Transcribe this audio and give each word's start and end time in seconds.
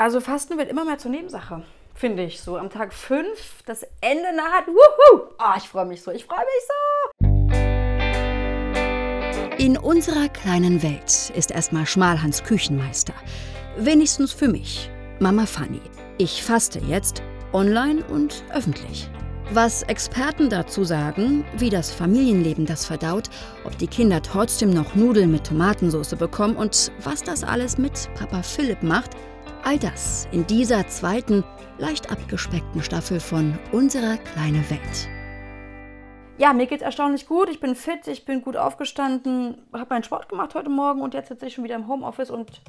Also 0.00 0.20
Fasten 0.22 0.56
wird 0.56 0.70
immer 0.70 0.86
mehr 0.86 0.96
zur 0.96 1.10
Nebensache, 1.10 1.62
finde 1.94 2.22
ich. 2.22 2.40
So 2.40 2.56
am 2.56 2.70
Tag 2.70 2.94
5, 2.94 3.26
das 3.66 3.82
Ende 4.00 4.34
naht. 4.34 4.66
Wuhu! 4.66 5.24
Oh, 5.38 5.54
ich 5.58 5.68
freue 5.68 5.84
mich 5.84 6.00
so, 6.00 6.10
ich 6.10 6.24
freue 6.24 6.38
mich 6.38 6.64
so. 6.66 6.72
In 9.58 9.76
unserer 9.76 10.30
kleinen 10.30 10.82
Welt 10.82 11.30
ist 11.36 11.50
erstmal 11.50 11.84
Schmalhans 11.84 12.42
Küchenmeister. 12.42 13.12
Wenigstens 13.76 14.32
für 14.32 14.48
mich, 14.48 14.90
Mama 15.18 15.44
Fanny. 15.44 15.82
Ich 16.16 16.42
faste 16.42 16.78
jetzt, 16.78 17.22
online 17.52 18.02
und 18.06 18.42
öffentlich. 18.54 19.10
Was 19.52 19.82
Experten 19.82 20.48
dazu 20.48 20.82
sagen, 20.82 21.44
wie 21.58 21.68
das 21.68 21.90
Familienleben 21.90 22.64
das 22.64 22.86
verdaut, 22.86 23.28
ob 23.64 23.76
die 23.76 23.88
Kinder 23.88 24.22
trotzdem 24.22 24.70
noch 24.70 24.94
Nudeln 24.94 25.30
mit 25.30 25.48
Tomatensauce 25.48 26.14
bekommen 26.14 26.56
und 26.56 26.90
was 27.04 27.22
das 27.22 27.44
alles 27.44 27.76
mit 27.76 28.08
Papa 28.14 28.42
Philipp 28.42 28.82
macht, 28.82 29.10
all 29.64 29.78
das 29.78 30.28
in 30.32 30.46
dieser 30.46 30.86
zweiten, 30.88 31.44
leicht 31.78 32.10
abgespeckten 32.10 32.82
Staffel 32.82 33.20
von 33.20 33.58
Unserer 33.72 34.16
kleine 34.16 34.68
Welt. 34.70 35.08
Ja, 36.38 36.52
mir 36.52 36.66
geht's 36.66 36.82
erstaunlich 36.82 37.26
gut. 37.26 37.50
Ich 37.50 37.60
bin 37.60 37.74
fit, 37.74 38.06
ich 38.06 38.24
bin 38.24 38.42
gut 38.42 38.56
aufgestanden, 38.56 39.62
habe 39.72 39.86
meinen 39.90 40.04
Sport 40.04 40.28
gemacht 40.28 40.54
heute 40.54 40.70
Morgen 40.70 41.02
und 41.02 41.14
jetzt 41.14 41.28
sitze 41.28 41.46
ich 41.46 41.54
schon 41.54 41.64
wieder 41.64 41.76
im 41.76 41.88
Homeoffice 41.88 42.30
und 42.30 42.62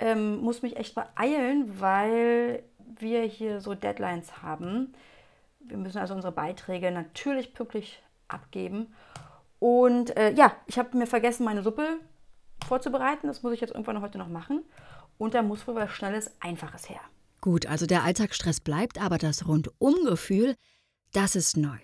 ähm, 0.00 0.38
muss 0.38 0.62
mich 0.62 0.76
echt 0.76 0.94
beeilen, 0.94 1.80
weil 1.80 2.62
wir 2.98 3.22
hier 3.22 3.60
so 3.60 3.74
Deadlines 3.74 4.42
haben. 4.42 4.94
Wir 5.60 5.76
müssen 5.76 5.98
also 5.98 6.14
unsere 6.14 6.32
Beiträge 6.32 6.90
natürlich 6.90 7.54
pünktlich 7.54 8.02
abgeben. 8.26 8.94
Und 9.60 10.16
äh, 10.16 10.32
ja, 10.32 10.52
ich 10.66 10.78
habe 10.78 10.96
mir 10.96 11.06
vergessen, 11.06 11.44
meine 11.44 11.62
Suppe 11.62 11.98
vorzubereiten. 12.66 13.26
Das 13.26 13.42
muss 13.42 13.52
ich 13.52 13.60
jetzt 13.60 13.72
irgendwann 13.72 14.00
heute 14.00 14.18
noch 14.18 14.28
machen. 14.28 14.64
Und 15.18 15.34
da 15.34 15.42
muss 15.42 15.66
wohl 15.66 15.74
was 15.74 15.90
Schnelles, 15.90 16.30
Einfaches 16.40 16.88
her. 16.88 17.00
Gut, 17.40 17.66
also 17.66 17.86
der 17.86 18.04
Alltagsstress 18.04 18.60
bleibt, 18.60 19.00
aber 19.00 19.18
das 19.18 19.46
Rundumgefühl, 19.46 20.56
das 21.12 21.36
ist 21.36 21.56
neu. 21.56 21.78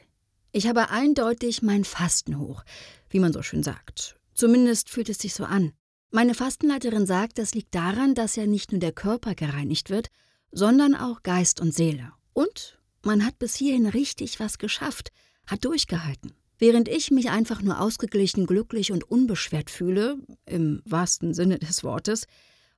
Ich 0.53 0.67
habe 0.69 0.91
eindeutig 0.91 1.63
mein 1.63 1.85
Fasten 1.85 2.39
hoch, 2.39 2.65
wie 3.11 3.19
man 3.19 3.33
so 3.33 3.43
schön 3.43 3.63
sagt. 3.63 4.17
Zumindest 4.35 4.89
fühlt 4.89 5.09
es 5.09 5.19
sich 5.19 5.35
so 5.35 5.45
an. 5.45 5.73
Meine 6.11 6.35
Fastenleiterin 6.35 7.07
sagt, 7.07 7.39
das 7.39 7.55
liegt 7.55 7.75
daran, 7.75 8.15
dass 8.15 8.37
ja 8.37 8.47
nicht 8.47 8.71
nur 8.71 8.81
der 8.81 8.93
Körper 8.93 9.35
gereinigt 9.35 9.91
wird, 9.91 10.11
sondern 10.53 10.95
auch 10.95 11.23
Geist 11.23 11.61
und 11.61 11.75
Seele. 11.75 12.13
Und 12.33 12.79
man 13.03 13.27
hat 13.27 13.39
bis 13.39 13.57
hierhin 13.57 13.87
richtig 13.87 14.39
was 14.39 14.59
geschafft, 14.59 15.11
hat 15.47 15.65
durchgehalten. 15.65 16.35
Während 16.59 16.89
ich 16.89 17.11
mich 17.11 17.31
einfach 17.31 17.63
nur 17.63 17.81
ausgeglichen, 17.81 18.47
glücklich 18.47 18.93
und 18.93 19.03
unbeschwert 19.03 19.71
fühle, 19.71 20.19
im 20.47 20.83
wahrsten 20.85 21.35
Sinne 21.35 21.59
des 21.59 21.83
Wortes, 21.83 22.27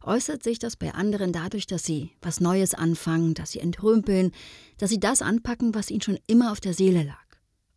äußert 0.07 0.43
sich 0.43 0.59
das 0.59 0.77
bei 0.77 0.95
anderen 0.95 1.33
dadurch, 1.33 1.67
dass 1.67 1.85
sie 1.85 2.12
was 2.23 2.41
Neues 2.41 2.75
anfangen, 2.75 3.35
dass 3.35 3.53
sie 3.53 3.61
entrümpeln, 3.61 4.33
dass 4.79 4.91
sie 4.91 5.01
das 5.01 5.23
anpacken, 5.23 5.75
was 5.75 5.91
ihnen 5.91 6.03
schon 6.03 6.19
immer 6.27 6.53
auf 6.53 6.61
der 6.61 6.75
Seele 6.75 7.03
lag. 7.03 7.25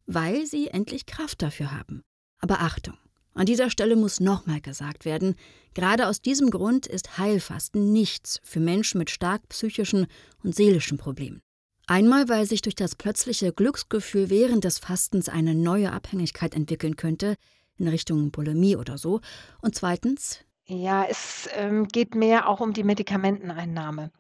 Weil 0.05 0.45
sie 0.45 0.67
endlich 0.67 1.05
Kraft 1.05 1.41
dafür 1.41 1.72
haben. 1.72 2.02
Aber 2.39 2.61
Achtung, 2.61 2.97
an 3.33 3.45
dieser 3.45 3.69
Stelle 3.69 3.95
muss 3.95 4.19
nochmal 4.19 4.61
gesagt 4.61 5.05
werden, 5.05 5.35
gerade 5.73 6.07
aus 6.07 6.22
diesem 6.22 6.50
Grund 6.50 6.88
ist 6.88 7.17
Heilfasten 7.17 7.91
nichts 7.91 8.39
für 8.44 8.59
Menschen 8.59 8.97
mit 8.97 9.09
stark 9.09 9.47
psychischen 9.50 10.07
und 10.44 10.55
seelischen 10.55 10.97
Problemen. 10.97 11.41
Einmal, 11.88 12.30
weil 12.30 12.45
sich 12.45 12.61
durch 12.61 12.75
das 12.75 12.95
plötzliche 12.95 13.52
Glücksgefühl 13.52 14.30
während 14.30 14.63
des 14.63 14.77
Fastens 14.77 15.27
eine 15.27 15.55
neue 15.55 15.91
Abhängigkeit 15.91 16.53
entwickeln 16.53 16.95
könnte, 16.95 17.35
in 17.77 17.88
Richtung 17.88 18.30
Bulimie 18.31 18.75
oder 18.75 18.97
so. 18.97 19.22
Und 19.61 19.73
zweitens. 19.73 20.39
Ja, 20.72 21.03
es 21.03 21.50
ähm, 21.56 21.88
geht 21.88 22.14
mehr 22.14 22.48
auch 22.48 22.59
um 22.59 22.73
die 22.73 22.84
Medikamenteneinnahme, 22.84 24.12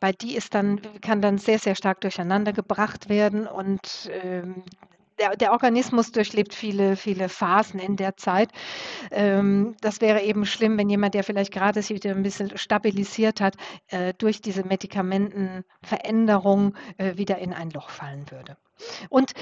weil 0.00 0.14
die 0.14 0.36
ist 0.36 0.54
dann, 0.54 0.80
kann 1.02 1.20
dann 1.20 1.36
sehr, 1.36 1.58
sehr 1.58 1.74
stark 1.74 2.00
durcheinander 2.00 2.54
gebracht 2.54 3.10
werden 3.10 3.46
und 3.46 4.10
ähm, 4.24 4.62
der, 5.18 5.36
der, 5.36 5.52
Organismus 5.52 6.10
durchlebt 6.10 6.54
viele, 6.54 6.96
viele 6.96 7.28
Phasen 7.28 7.78
in 7.78 7.96
der 7.96 8.16
Zeit. 8.16 8.48
Ähm, 9.10 9.76
das 9.82 10.00
wäre 10.00 10.22
eben 10.22 10.46
schlimm, 10.46 10.78
wenn 10.78 10.88
jemand, 10.88 11.12
der 11.12 11.24
vielleicht 11.24 11.52
gerade 11.52 11.82
sich 11.82 12.02
wieder 12.02 12.12
ein 12.12 12.22
bisschen 12.22 12.56
stabilisiert 12.56 13.42
hat, 13.42 13.56
äh, 13.88 14.14
durch 14.16 14.40
diese 14.40 14.64
Medikamentenveränderung 14.64 16.74
äh, 16.96 17.18
wieder 17.18 17.36
in 17.36 17.52
ein 17.52 17.68
Loch 17.68 17.90
fallen 17.90 18.30
würde. 18.30 18.56
Und 19.10 19.32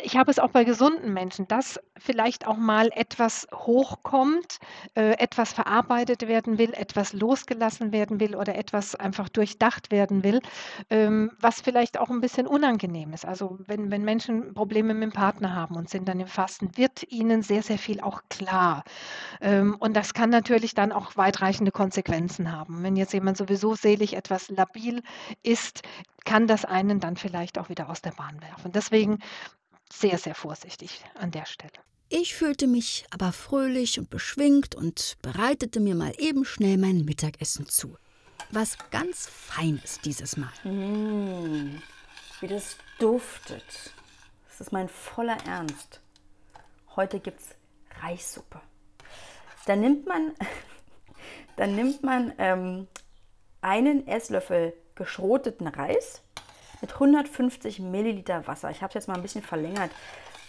ich 0.00 0.16
habe 0.16 0.30
es 0.30 0.38
auch 0.38 0.50
bei 0.50 0.64
gesunden 0.64 1.12
Menschen, 1.12 1.46
dass 1.48 1.78
vielleicht 1.98 2.46
auch 2.46 2.56
mal 2.56 2.90
etwas 2.94 3.46
hochkommt, 3.54 4.58
äh, 4.94 5.12
etwas 5.18 5.52
verarbeitet 5.52 6.26
werden 6.28 6.56
will, 6.58 6.72
etwas 6.72 7.12
losgelassen 7.12 7.92
werden 7.92 8.18
will 8.18 8.34
oder 8.34 8.54
etwas 8.54 8.94
einfach 8.94 9.28
durchdacht 9.28 9.90
werden 9.90 10.24
will, 10.24 10.40
ähm, 10.88 11.32
was 11.40 11.60
vielleicht 11.60 11.98
auch 11.98 12.08
ein 12.10 12.20
bisschen 12.20 12.46
unangenehm 12.46 13.12
ist. 13.12 13.26
Also 13.26 13.58
wenn, 13.66 13.90
wenn 13.90 14.02
Menschen 14.02 14.54
Probleme 14.54 14.94
mit 14.94 15.02
dem 15.02 15.12
Partner 15.12 15.54
haben 15.54 15.76
und 15.76 15.90
sind 15.90 16.08
dann 16.08 16.20
im 16.20 16.26
Fasten, 16.26 16.76
wird 16.76 17.04
ihnen 17.10 17.42
sehr, 17.42 17.62
sehr 17.62 17.78
viel 17.78 18.00
auch 18.00 18.22
klar. 18.30 18.84
Ähm, 19.40 19.76
und 19.78 19.94
das 19.94 20.14
kann 20.14 20.30
natürlich 20.30 20.74
dann 20.74 20.92
auch 20.92 21.16
weitreichende 21.16 21.70
Konsequenzen 21.70 22.50
haben. 22.50 22.82
Wenn 22.82 22.96
jetzt 22.96 23.12
jemand 23.12 23.36
sowieso 23.36 23.74
selig 23.74 24.14
etwas 24.16 24.48
labil 24.48 25.02
ist, 25.42 25.82
kann 26.24 26.46
das 26.46 26.64
einen 26.64 27.00
dann 27.00 27.16
vielleicht 27.16 27.58
auch 27.58 27.68
wieder 27.68 27.90
aus 27.90 28.00
der 28.00 28.12
Bahn 28.12 28.40
werfen. 28.40 28.72
Deswegen 28.72 29.18
sehr, 29.92 30.18
sehr 30.18 30.34
vorsichtig 30.34 31.04
an 31.14 31.30
der 31.30 31.46
Stelle. 31.46 31.72
Ich 32.08 32.34
fühlte 32.34 32.66
mich 32.66 33.06
aber 33.10 33.32
fröhlich 33.32 33.98
und 33.98 34.10
beschwingt 34.10 34.74
und 34.74 35.16
bereitete 35.22 35.80
mir 35.80 35.94
mal 35.94 36.12
eben 36.18 36.44
schnell 36.44 36.76
mein 36.76 37.04
Mittagessen 37.04 37.66
zu. 37.66 37.96
Was 38.50 38.76
ganz 38.90 39.26
Feines 39.28 40.00
dieses 40.00 40.36
Mal. 40.36 40.52
Mmh, 40.64 41.80
wie 42.40 42.48
das 42.48 42.76
duftet. 42.98 43.64
Das 44.48 44.60
ist 44.60 44.72
mein 44.72 44.88
voller 44.88 45.38
Ernst. 45.46 46.00
Heute 46.96 47.18
gibt's 47.18 47.54
Reissuppe. 48.02 48.60
Da 49.64 49.76
nimmt 49.76 50.06
man, 50.06 50.32
dann 51.56 51.74
nimmt 51.74 52.02
man 52.02 52.34
ähm, 52.36 52.88
einen 53.62 54.06
Esslöffel 54.06 54.74
geschroteten 54.94 55.66
Reis, 55.68 56.22
mit 56.82 56.92
150 56.92 57.78
Milliliter 57.78 58.46
Wasser. 58.46 58.70
Ich 58.70 58.82
habe 58.82 58.88
es 58.88 58.94
jetzt 58.94 59.08
mal 59.08 59.14
ein 59.14 59.22
bisschen 59.22 59.42
verlängert, 59.42 59.90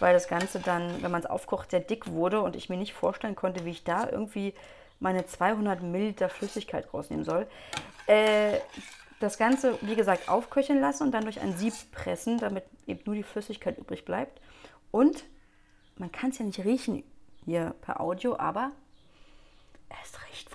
weil 0.00 0.12
das 0.12 0.28
Ganze 0.28 0.60
dann, 0.60 1.02
wenn 1.02 1.10
man 1.10 1.20
es 1.20 1.26
aufkocht, 1.26 1.70
sehr 1.70 1.80
dick 1.80 2.08
wurde 2.08 2.42
und 2.42 2.56
ich 2.56 2.68
mir 2.68 2.76
nicht 2.76 2.92
vorstellen 2.92 3.36
konnte, 3.36 3.64
wie 3.64 3.70
ich 3.70 3.84
da 3.84 4.08
irgendwie 4.10 4.52
meine 5.00 5.24
200 5.24 5.82
Milliliter 5.82 6.28
Flüssigkeit 6.28 6.92
rausnehmen 6.92 7.24
soll. 7.24 7.46
Äh, 8.06 8.58
das 9.20 9.38
Ganze, 9.38 9.78
wie 9.80 9.94
gesagt, 9.94 10.28
aufköcheln 10.28 10.80
lassen 10.80 11.04
und 11.04 11.12
dann 11.12 11.24
durch 11.24 11.40
ein 11.40 11.56
Sieb 11.56 11.72
pressen, 11.92 12.38
damit 12.38 12.64
eben 12.86 13.00
nur 13.06 13.14
die 13.14 13.22
Flüssigkeit 13.22 13.78
übrig 13.78 14.04
bleibt. 14.04 14.40
Und 14.90 15.24
man 15.96 16.12
kann 16.12 16.30
es 16.30 16.38
ja 16.38 16.44
nicht 16.44 16.64
riechen 16.64 17.04
hier 17.44 17.74
per 17.80 18.00
Audio, 18.00 18.36
aber 18.36 18.72
es 20.02 20.12
riecht. 20.28 20.53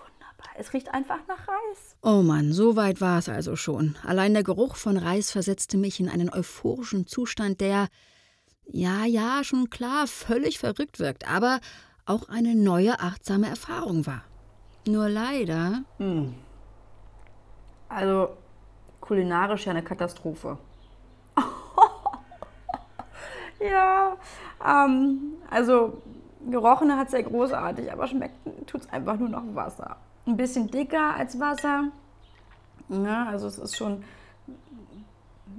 Es 0.59 0.73
riecht 0.73 0.93
einfach 0.93 1.19
nach 1.29 1.47
Reis. 1.47 1.95
Oh 2.03 2.21
Mann, 2.21 2.51
so 2.51 2.75
weit 2.75 2.99
war 2.99 3.17
es 3.17 3.29
also 3.29 3.55
schon. 3.55 3.95
Allein 4.05 4.33
der 4.33 4.43
Geruch 4.43 4.75
von 4.75 4.97
Reis 4.97 5.31
versetzte 5.31 5.77
mich 5.77 6.01
in 6.01 6.09
einen 6.09 6.29
euphorischen 6.29 7.07
Zustand, 7.07 7.61
der, 7.61 7.87
ja, 8.65 9.05
ja, 9.05 9.45
schon 9.45 9.69
klar, 9.69 10.05
völlig 10.05 10.59
verrückt 10.59 10.99
wirkt, 10.99 11.33
aber 11.33 11.61
auch 12.05 12.27
eine 12.27 12.55
neue 12.55 12.99
achtsame 12.99 13.47
Erfahrung 13.47 14.05
war. 14.05 14.25
Nur 14.85 15.07
leider. 15.07 15.83
Hm. 15.97 16.35
Also 17.87 18.35
kulinarisch 18.99 19.65
ja 19.65 19.71
eine 19.71 19.83
Katastrophe. 19.83 20.57
ja, 23.61 24.17
ähm, 24.61 25.37
also 25.49 26.01
gerochen 26.51 26.97
hat 26.97 27.05
es 27.05 27.11
sehr 27.11 27.23
großartig, 27.23 27.93
aber 27.93 28.07
schmeckt 28.07 28.35
tut 28.67 28.81
es 28.81 28.89
einfach 28.89 29.15
nur 29.15 29.29
noch 29.29 29.43
Wasser 29.55 29.95
ein 30.29 30.37
bisschen 30.37 30.69
dicker 30.69 31.15
als 31.15 31.39
Wasser. 31.39 31.91
Ja, 32.89 33.25
also 33.25 33.47
es 33.47 33.57
ist 33.57 33.77
schon 33.77 34.03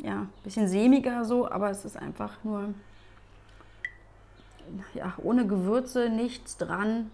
ja, 0.02 0.22
ein 0.22 0.30
bisschen 0.42 0.68
sämiger 0.68 1.24
so, 1.24 1.50
aber 1.50 1.70
es 1.70 1.84
ist 1.84 1.96
einfach 1.96 2.42
nur 2.44 2.74
ja, 4.94 5.14
ohne 5.18 5.46
Gewürze, 5.46 6.08
nichts 6.08 6.56
dran. 6.56 7.10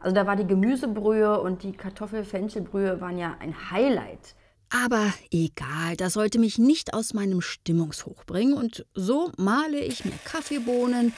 Also 0.00 0.14
da 0.14 0.26
war 0.26 0.36
die 0.36 0.46
Gemüsebrühe 0.46 1.40
und 1.40 1.62
die 1.62 1.72
Kartoffel-Fenchelbrühe 1.72 3.00
waren 3.00 3.18
ja 3.18 3.36
ein 3.40 3.70
Highlight. 3.70 4.34
Aber 4.70 5.12
egal, 5.30 5.96
das 5.96 6.14
sollte 6.14 6.38
mich 6.38 6.58
nicht 6.58 6.94
aus 6.94 7.14
meinem 7.14 7.40
Stimmungshoch 7.40 8.24
bringen 8.24 8.54
und 8.54 8.84
so 8.94 9.30
male 9.38 9.78
ich 9.80 10.04
mir 10.04 10.18
Kaffeebohnen, 10.24 11.12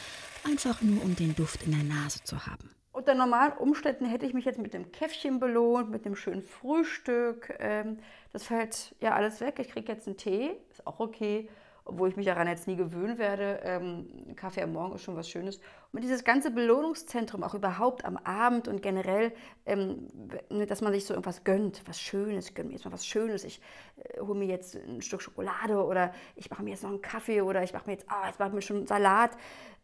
einfach 0.44 0.82
nur 0.82 1.02
um 1.02 1.16
den 1.16 1.34
Duft 1.34 1.62
in 1.64 1.72
der 1.72 1.82
Nase 1.82 2.22
zu 2.22 2.46
haben. 2.46 2.75
Unter 2.96 3.14
normalen 3.14 3.52
Umständen 3.52 4.06
hätte 4.06 4.24
ich 4.24 4.32
mich 4.32 4.46
jetzt 4.46 4.58
mit 4.58 4.72
dem 4.72 4.90
Käffchen 4.90 5.38
belohnt, 5.38 5.90
mit 5.90 6.06
dem 6.06 6.16
schönen 6.16 6.40
Frühstück. 6.40 7.54
Ähm, 7.58 7.98
das 8.32 8.44
fällt 8.44 8.94
ja 9.00 9.12
alles 9.14 9.42
weg. 9.42 9.58
Ich 9.58 9.68
kriege 9.68 9.92
jetzt 9.92 10.06
einen 10.06 10.16
Tee, 10.16 10.56
ist 10.70 10.86
auch 10.86 10.98
okay. 10.98 11.50
obwohl 11.86 12.08
ich 12.08 12.16
mich 12.16 12.26
daran 12.26 12.48
jetzt 12.48 12.66
nie 12.66 12.74
gewöhnen 12.74 13.16
werde. 13.16 13.60
Ähm, 13.62 14.34
Kaffee 14.34 14.62
am 14.62 14.72
Morgen 14.72 14.94
ist 14.96 15.02
schon 15.02 15.14
was 15.14 15.28
Schönes. 15.28 15.60
Und 15.92 16.02
dieses 16.02 16.24
ganze 16.24 16.50
Belohnungszentrum, 16.50 17.44
auch 17.44 17.54
überhaupt 17.54 18.04
am 18.04 18.16
Abend 18.16 18.66
und 18.66 18.82
generell, 18.82 19.32
ähm, 19.66 20.08
ne, 20.50 20.66
dass 20.66 20.80
man 20.80 20.92
sich 20.92 21.04
so 21.04 21.14
irgendwas 21.14 21.44
gönnt, 21.44 21.82
was 21.86 22.00
Schönes, 22.00 22.54
gönnt 22.54 22.68
mir 22.70 22.74
jetzt 22.74 22.84
mal 22.84 22.92
was 22.92 23.06
Schönes. 23.06 23.44
Ich 23.44 23.60
äh, 24.02 24.20
hole 24.20 24.38
mir 24.38 24.46
jetzt 24.46 24.74
ein 24.74 25.00
Stück 25.00 25.22
Schokolade 25.22 25.84
oder 25.84 26.12
ich 26.34 26.50
mache 26.50 26.64
mir 26.64 26.70
jetzt 26.70 26.82
noch 26.82 26.90
einen 26.90 27.02
Kaffee 27.02 27.40
oder 27.42 27.62
ich 27.62 27.72
mache 27.72 27.86
mir 27.86 27.92
jetzt, 27.92 28.10
ah, 28.10 28.26
jetzt 28.26 28.40
mache 28.40 28.48
ich 28.48 28.54
mir 28.54 28.62
schon 28.62 28.78
einen 28.78 28.86
Salat. 28.86 29.30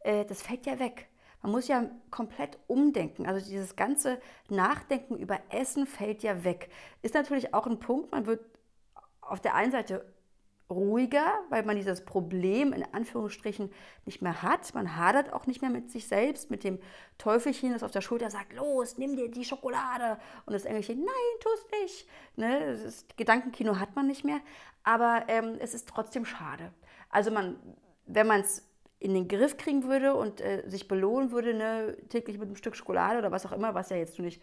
Äh, 0.01 0.25
das 0.25 0.43
fällt 0.43 0.67
ja 0.67 0.79
weg. 0.81 1.09
Man 1.43 1.53
muss 1.53 1.69
ja 1.69 1.91
komplett 2.11 2.59
umdenken. 2.69 3.27
Also 3.27 3.45
dieses 3.45 3.77
ganze 3.77 4.21
Nachdenken 4.49 5.17
über 5.17 5.41
Essen 5.51 5.87
fällt 5.87 6.23
ja 6.23 6.45
weg. 6.45 6.71
Ist 7.03 7.15
natürlich 7.15 7.53
auch 7.53 7.67
ein 7.67 7.81
Punkt, 7.81 8.13
man 8.13 8.27
wird 8.27 8.41
auf 9.21 9.41
der 9.41 9.55
einen 9.55 9.73
Seite 9.73 10.05
ruhiger, 10.73 11.27
weil 11.51 11.65
man 11.65 11.77
dieses 11.77 12.05
Problem 12.05 12.73
in 12.73 12.85
Anführungsstrichen 12.93 13.71
nicht 14.05 14.23
mehr 14.23 14.43
hat. 14.43 14.75
Man 14.75 14.97
hadert 14.97 15.33
auch 15.33 15.47
nicht 15.47 15.61
mehr 15.61 15.71
mit 15.71 15.91
sich 15.91 16.09
selbst, 16.09 16.51
mit 16.51 16.65
dem 16.65 16.79
Teufelchen, 17.19 17.73
das 17.73 17.83
auf 17.83 17.91
der 17.91 18.01
Schulter 18.01 18.31
sagt, 18.31 18.55
los, 18.55 18.99
nimm 18.99 19.17
dir 19.17 19.31
die 19.31 19.45
Schokolade. 19.45 20.19
Und 20.47 20.55
das 20.55 20.65
Engelchen, 20.65 21.01
nein, 21.01 21.41
tu's 21.41 21.67
nicht. 21.83 22.09
Ne? 22.37 22.79
Das 22.83 23.05
Gedankenkino 23.17 23.79
hat 23.79 23.95
man 23.95 24.07
nicht 24.07 24.25
mehr. 24.25 24.41
Aber 24.83 25.25
ähm, 25.29 25.57
es 25.61 25.75
ist 25.75 25.89
trotzdem 25.89 26.25
schade. 26.25 26.73
Also 27.11 27.31
man, 27.31 27.57
wenn 28.07 28.27
man 28.27 28.41
es 28.41 28.67
in 29.03 29.15
den 29.15 29.27
Griff 29.27 29.57
kriegen 29.57 29.85
würde 29.85 30.15
und 30.15 30.41
äh, 30.41 30.63
sich 30.67 30.87
belohnen 30.87 31.33
würde, 31.33 31.55
ne, 31.55 31.97
täglich 32.09 32.39
mit 32.39 32.47
einem 32.47 32.57
Stück 32.57 32.77
Schokolade 32.77 33.19
oder 33.19 33.33
was 33.33 33.45
auch 33.45 33.53
immer, 33.53 33.75
was 33.75 33.91
ja 33.91 33.97
jetzt 33.97 34.19
nicht 34.21 34.41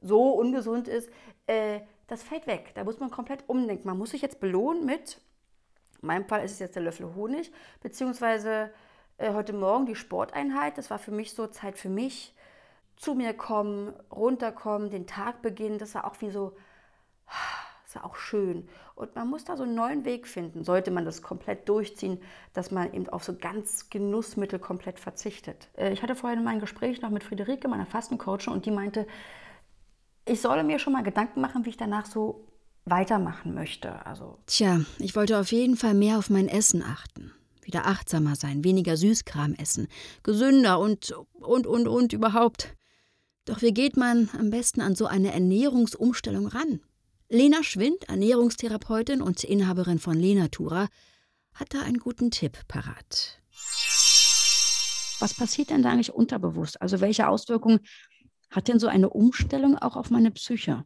so 0.00 0.30
ungesund 0.30 0.86
ist, 0.86 1.10
äh, 1.48 1.80
das 2.06 2.22
fällt 2.22 2.46
weg. 2.46 2.70
Da 2.74 2.84
muss 2.84 3.00
man 3.00 3.10
komplett 3.10 3.42
umdenken. 3.48 3.88
Man 3.88 3.98
muss 3.98 4.10
sich 4.10 4.22
jetzt 4.22 4.38
belohnen 4.38 4.86
mit, 4.86 5.20
in 6.00 6.06
meinem 6.06 6.26
Fall 6.26 6.44
ist 6.44 6.52
es 6.52 6.58
jetzt 6.60 6.76
der 6.76 6.82
Löffel 6.84 7.12
Honig, 7.16 7.50
beziehungsweise 7.82 8.70
äh, 9.18 9.32
heute 9.32 9.52
Morgen 9.52 9.86
die 9.86 9.96
Sporteinheit. 9.96 10.78
Das 10.78 10.90
war 10.90 11.00
für 11.00 11.10
mich 11.10 11.32
so 11.32 11.48
Zeit 11.48 11.76
für 11.76 11.90
mich. 11.90 12.34
Zu 12.96 13.14
mir 13.14 13.34
kommen, 13.34 13.92
runterkommen, 14.12 14.90
den 14.90 15.06
Tag 15.08 15.42
beginnen. 15.42 15.78
Das 15.78 15.94
war 15.96 16.04
auch 16.04 16.20
wie 16.20 16.30
so, 16.30 16.56
das 17.88 17.94
war 17.94 18.04
auch 18.04 18.16
schön. 18.16 18.68
Und 18.94 19.14
man 19.14 19.28
muss 19.28 19.44
da 19.44 19.56
so 19.56 19.62
einen 19.62 19.74
neuen 19.74 20.04
Weg 20.04 20.26
finden, 20.26 20.62
sollte 20.62 20.90
man 20.90 21.06
das 21.06 21.22
komplett 21.22 21.68
durchziehen, 21.70 22.20
dass 22.52 22.70
man 22.70 22.92
eben 22.92 23.08
auf 23.08 23.24
so 23.24 23.34
ganz 23.34 23.88
Genussmittel 23.88 24.58
komplett 24.58 25.00
verzichtet. 25.00 25.68
Äh, 25.74 25.92
ich 25.94 26.02
hatte 26.02 26.14
vorhin 26.14 26.44
mein 26.44 26.60
Gespräch 26.60 27.00
noch 27.00 27.08
mit 27.08 27.24
Friederike, 27.24 27.66
meiner 27.66 27.86
Fastencoachin, 27.86 28.52
und 28.52 28.66
die 28.66 28.70
meinte, 28.70 29.06
ich 30.26 30.42
solle 30.42 30.64
mir 30.64 30.78
schon 30.78 30.92
mal 30.92 31.02
Gedanken 31.02 31.40
machen, 31.40 31.64
wie 31.64 31.70
ich 31.70 31.78
danach 31.78 32.04
so 32.04 32.44
weitermachen 32.84 33.54
möchte. 33.54 34.04
Also 34.04 34.38
Tja, 34.44 34.82
ich 34.98 35.16
wollte 35.16 35.38
auf 35.38 35.50
jeden 35.50 35.76
Fall 35.76 35.94
mehr 35.94 36.18
auf 36.18 36.28
mein 36.28 36.48
Essen 36.48 36.82
achten. 36.82 37.32
Wieder 37.62 37.86
achtsamer 37.86 38.34
sein, 38.34 38.64
weniger 38.64 38.98
Süßkram 38.98 39.54
essen, 39.54 39.88
gesünder 40.22 40.78
und, 40.78 41.12
und, 41.40 41.66
und, 41.66 41.88
und 41.88 42.12
überhaupt. 42.12 42.74
Doch 43.46 43.62
wie 43.62 43.72
geht 43.72 43.96
man 43.96 44.28
am 44.38 44.50
besten 44.50 44.82
an 44.82 44.94
so 44.94 45.06
eine 45.06 45.32
Ernährungsumstellung 45.32 46.48
ran? 46.48 46.80
Lena 47.30 47.62
Schwind, 47.62 48.08
Ernährungstherapeutin 48.08 49.20
und 49.20 49.44
Inhaberin 49.44 49.98
von 49.98 50.18
Lenatura, 50.18 50.88
hat 51.52 51.74
da 51.74 51.82
einen 51.82 51.98
guten 51.98 52.30
Tipp 52.30 52.56
parat. 52.68 53.42
Was 55.20 55.34
passiert 55.34 55.68
denn 55.68 55.82
da 55.82 55.90
eigentlich 55.90 56.14
unterbewusst? 56.14 56.80
Also 56.80 57.00
welche 57.02 57.28
Auswirkungen 57.28 57.80
hat 58.50 58.68
denn 58.68 58.78
so 58.78 58.86
eine 58.86 59.10
Umstellung 59.10 59.76
auch 59.76 59.96
auf 59.96 60.08
meine 60.08 60.30
Psyche? 60.30 60.84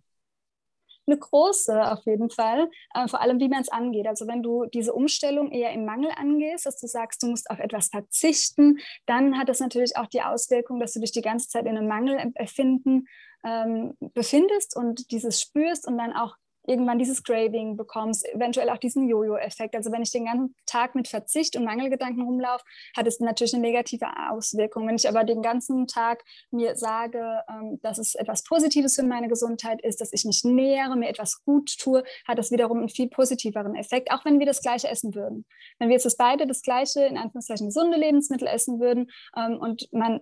eine 1.06 1.18
große 1.18 1.90
auf 1.90 2.04
jeden 2.06 2.30
Fall, 2.30 2.70
äh, 2.94 3.08
vor 3.08 3.20
allem 3.20 3.40
wie 3.40 3.48
man 3.48 3.62
es 3.62 3.68
angeht. 3.68 4.06
Also 4.06 4.26
wenn 4.26 4.42
du 4.42 4.66
diese 4.66 4.92
Umstellung 4.92 5.50
eher 5.50 5.72
im 5.72 5.84
Mangel 5.84 6.10
angehst, 6.16 6.66
dass 6.66 6.78
du 6.78 6.86
sagst, 6.86 7.22
du 7.22 7.28
musst 7.28 7.50
auf 7.50 7.58
etwas 7.58 7.88
verzichten, 7.88 8.78
dann 9.06 9.38
hat 9.38 9.48
das 9.48 9.60
natürlich 9.60 9.96
auch 9.96 10.06
die 10.06 10.22
Auswirkung, 10.22 10.80
dass 10.80 10.92
du 10.92 11.00
dich 11.00 11.12
die 11.12 11.22
ganze 11.22 11.48
Zeit 11.48 11.66
in 11.66 11.76
einem 11.76 11.88
Mangelempfinden 11.88 13.08
ähm, 13.44 13.94
befindest 14.14 14.76
und 14.76 15.10
dieses 15.10 15.40
spürst 15.40 15.86
und 15.86 15.98
dann 15.98 16.12
auch 16.12 16.36
irgendwann 16.66 16.98
dieses 16.98 17.22
Craving 17.22 17.76
bekommst, 17.76 18.26
eventuell 18.32 18.70
auch 18.70 18.78
diesen 18.78 19.08
Jojo-Effekt. 19.08 19.74
Also 19.74 19.90
wenn 19.90 20.02
ich 20.02 20.12
den 20.12 20.26
ganzen 20.26 20.54
Tag 20.66 20.94
mit 20.94 21.08
Verzicht 21.08 21.56
und 21.56 21.64
Mangelgedanken 21.64 22.22
rumlaufe, 22.22 22.64
hat 22.96 23.06
es 23.06 23.20
natürlich 23.20 23.54
eine 23.54 23.62
negative 23.62 24.06
Auswirkung. 24.30 24.86
Wenn 24.86 24.96
ich 24.96 25.08
aber 25.08 25.24
den 25.24 25.42
ganzen 25.42 25.86
Tag 25.86 26.22
mir 26.50 26.76
sage, 26.76 27.42
ähm, 27.48 27.80
dass 27.82 27.98
es 27.98 28.14
etwas 28.14 28.44
Positives 28.44 28.94
für 28.96 29.02
meine 29.02 29.28
Gesundheit 29.28 29.82
ist, 29.82 30.00
dass 30.00 30.12
ich 30.12 30.24
mich 30.24 30.44
nähere, 30.44 30.96
mir 30.96 31.08
etwas 31.08 31.42
gut 31.44 31.76
tue, 31.78 32.04
hat 32.26 32.38
das 32.38 32.50
wiederum 32.50 32.78
einen 32.78 32.88
viel 32.88 33.08
positiveren 33.08 33.74
Effekt, 33.74 34.10
auch 34.12 34.24
wenn 34.24 34.38
wir 34.38 34.46
das 34.46 34.62
Gleiche 34.62 34.88
essen 34.88 35.14
würden. 35.14 35.44
Wenn 35.78 35.88
wir 35.88 35.96
jetzt 35.96 36.16
beide 36.16 36.46
das 36.46 36.62
Gleiche, 36.62 37.04
in 37.04 37.16
Anführungszeichen 37.16 37.66
gesunde 37.66 37.96
Lebensmittel 37.96 38.46
essen 38.46 38.80
würden 38.80 39.10
ähm, 39.36 39.58
und 39.58 39.88
man 39.92 40.20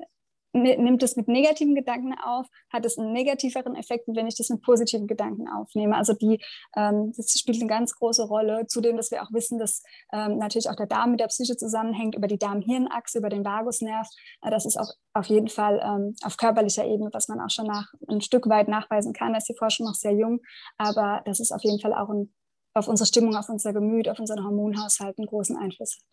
nimmt 0.52 1.02
es 1.02 1.16
mit 1.16 1.28
negativen 1.28 1.74
Gedanken 1.74 2.14
auf, 2.14 2.46
hat 2.72 2.84
es 2.84 2.98
einen 2.98 3.12
negativeren 3.12 3.76
Effekt, 3.76 4.04
wenn 4.08 4.26
ich 4.26 4.36
das 4.36 4.48
mit 4.48 4.62
positiven 4.62 5.06
Gedanken 5.06 5.48
aufnehme. 5.48 5.96
Also 5.96 6.12
die, 6.12 6.40
ähm, 6.76 7.12
das 7.16 7.32
spielt 7.38 7.60
eine 7.60 7.68
ganz 7.68 7.94
große 7.94 8.24
Rolle. 8.24 8.66
Zudem, 8.66 8.96
dass 8.96 9.10
wir 9.10 9.22
auch 9.22 9.32
wissen, 9.32 9.58
dass 9.58 9.82
ähm, 10.12 10.38
natürlich 10.38 10.68
auch 10.68 10.76
der 10.76 10.86
Darm 10.86 11.12
mit 11.12 11.20
der 11.20 11.28
Psyche 11.28 11.56
zusammenhängt, 11.56 12.14
über 12.14 12.26
die 12.26 12.38
Darm-Hirn-Achse, 12.38 13.18
über 13.18 13.28
den 13.28 13.44
Vagusnerv. 13.44 14.08
Äh, 14.42 14.50
das 14.50 14.66
ist 14.66 14.76
auch 14.76 14.92
auf 15.12 15.26
jeden 15.26 15.48
Fall 15.48 15.80
ähm, 15.84 16.14
auf 16.24 16.36
körperlicher 16.36 16.84
Ebene, 16.84 17.10
was 17.12 17.28
man 17.28 17.40
auch 17.40 17.50
schon 17.50 17.66
nach, 17.66 17.92
ein 18.08 18.20
Stück 18.20 18.48
weit 18.48 18.68
nachweisen 18.68 19.12
kann. 19.12 19.32
Da 19.32 19.38
ist 19.38 19.48
die 19.48 19.56
Forschung 19.56 19.86
noch 19.86 19.94
sehr 19.94 20.12
jung, 20.12 20.40
aber 20.78 21.22
das 21.24 21.40
ist 21.40 21.52
auf 21.52 21.62
jeden 21.62 21.80
Fall 21.80 21.94
auch 21.94 22.08
ein, 22.08 22.32
auf 22.74 22.88
unsere 22.88 23.06
Stimmung, 23.06 23.36
auf 23.36 23.48
unser 23.48 23.72
Gemüt, 23.72 24.08
auf 24.08 24.18
unseren 24.18 24.44
Hormonhaushalt 24.44 25.18
einen 25.18 25.26
großen 25.26 25.56
Einfluss 25.56 25.96
hat. 25.96 26.04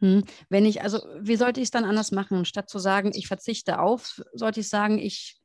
Hm. 0.00 0.24
Wenn 0.48 0.66
ich, 0.66 0.82
also 0.82 0.98
wie 1.20 1.36
sollte 1.36 1.60
ich 1.60 1.66
es 1.66 1.70
dann 1.70 1.84
anders 1.84 2.10
machen? 2.10 2.44
Statt 2.44 2.68
zu 2.68 2.78
sagen, 2.78 3.12
ich 3.14 3.28
verzichte 3.28 3.80
auf, 3.80 4.20
sollte 4.32 4.60
ich 4.60 4.68
sagen, 4.68 4.98
ich. 4.98 5.38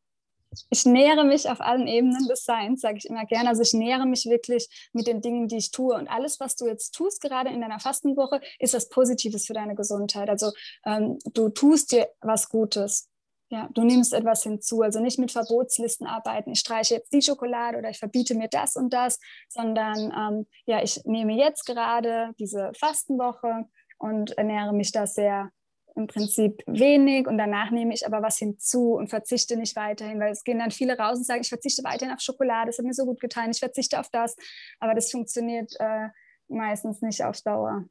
Ich 0.69 0.85
nähere 0.85 1.25
mich 1.25 1.49
auf 1.49 1.59
allen 1.59 1.87
Ebenen 1.87 2.25
des 2.27 2.45
Seins, 2.45 2.81
sage 2.81 2.97
ich 2.97 3.05
immer 3.05 3.25
gerne. 3.25 3.49
Also 3.49 3.61
ich 3.61 3.73
nähere 3.73 4.05
mich 4.05 4.25
wirklich 4.25 4.89
mit 4.93 5.05
den 5.05 5.21
Dingen, 5.21 5.47
die 5.49 5.57
ich 5.57 5.71
tue. 5.71 5.93
Und 5.93 6.07
alles, 6.07 6.39
was 6.39 6.55
du 6.55 6.65
jetzt 6.65 6.95
tust, 6.95 7.21
gerade 7.21 7.49
in 7.49 7.61
deiner 7.61 7.79
Fastenwoche, 7.79 8.41
ist 8.57 8.73
was 8.73 8.89
Positives 8.89 9.45
für 9.45 9.53
deine 9.53 9.75
Gesundheit. 9.75 10.29
Also 10.29 10.51
ähm, 10.85 11.19
du 11.33 11.49
tust 11.49 11.91
dir 11.91 12.07
was 12.21 12.49
Gutes. 12.49 13.09
Ja, 13.49 13.69
du 13.73 13.83
nimmst 13.83 14.13
etwas 14.13 14.43
hinzu, 14.43 14.81
also 14.81 14.99
nicht 14.99 15.19
mit 15.19 15.31
Verbotslisten 15.31 16.05
arbeiten. 16.05 16.51
Ich 16.51 16.59
streiche 16.59 16.95
jetzt 16.95 17.13
die 17.13 17.21
Schokolade 17.21 17.77
oder 17.77 17.89
ich 17.89 17.99
verbiete 17.99 18.35
mir 18.35 18.49
das 18.49 18.75
und 18.75 18.91
das, 18.91 19.19
sondern 19.47 20.11
ähm, 20.11 20.47
ja, 20.65 20.83
ich 20.83 21.01
nehme 21.05 21.33
jetzt 21.33 21.65
gerade 21.65 22.31
diese 22.39 22.71
Fastenwoche 22.77 23.65
und 23.99 24.37
ernähre 24.37 24.73
mich 24.73 24.91
da 24.91 25.07
sehr 25.07 25.49
im 25.95 26.07
Prinzip 26.07 26.61
wenig 26.67 27.27
und 27.27 27.37
danach 27.37 27.71
nehme 27.71 27.93
ich 27.93 28.05
aber 28.05 28.21
was 28.21 28.37
hinzu 28.37 28.93
und 28.93 29.09
verzichte 29.09 29.57
nicht 29.57 29.75
weiterhin, 29.75 30.19
weil 30.19 30.31
es 30.31 30.43
gehen 30.43 30.59
dann 30.59 30.71
viele 30.71 30.97
raus 30.97 31.17
und 31.17 31.25
sagen, 31.25 31.41
ich 31.41 31.49
verzichte 31.49 31.83
weiterhin 31.83 32.13
auf 32.13 32.21
Schokolade, 32.21 32.67
das 32.67 32.77
hat 32.77 32.85
mir 32.85 32.93
so 32.93 33.05
gut 33.05 33.19
getan, 33.19 33.49
ich 33.49 33.59
verzichte 33.59 33.99
auf 33.99 34.09
das, 34.09 34.35
aber 34.79 34.93
das 34.93 35.09
funktioniert 35.09 35.73
äh, 35.79 36.09
meistens 36.49 37.01
nicht 37.01 37.23
auf 37.23 37.41
Dauer. 37.41 37.85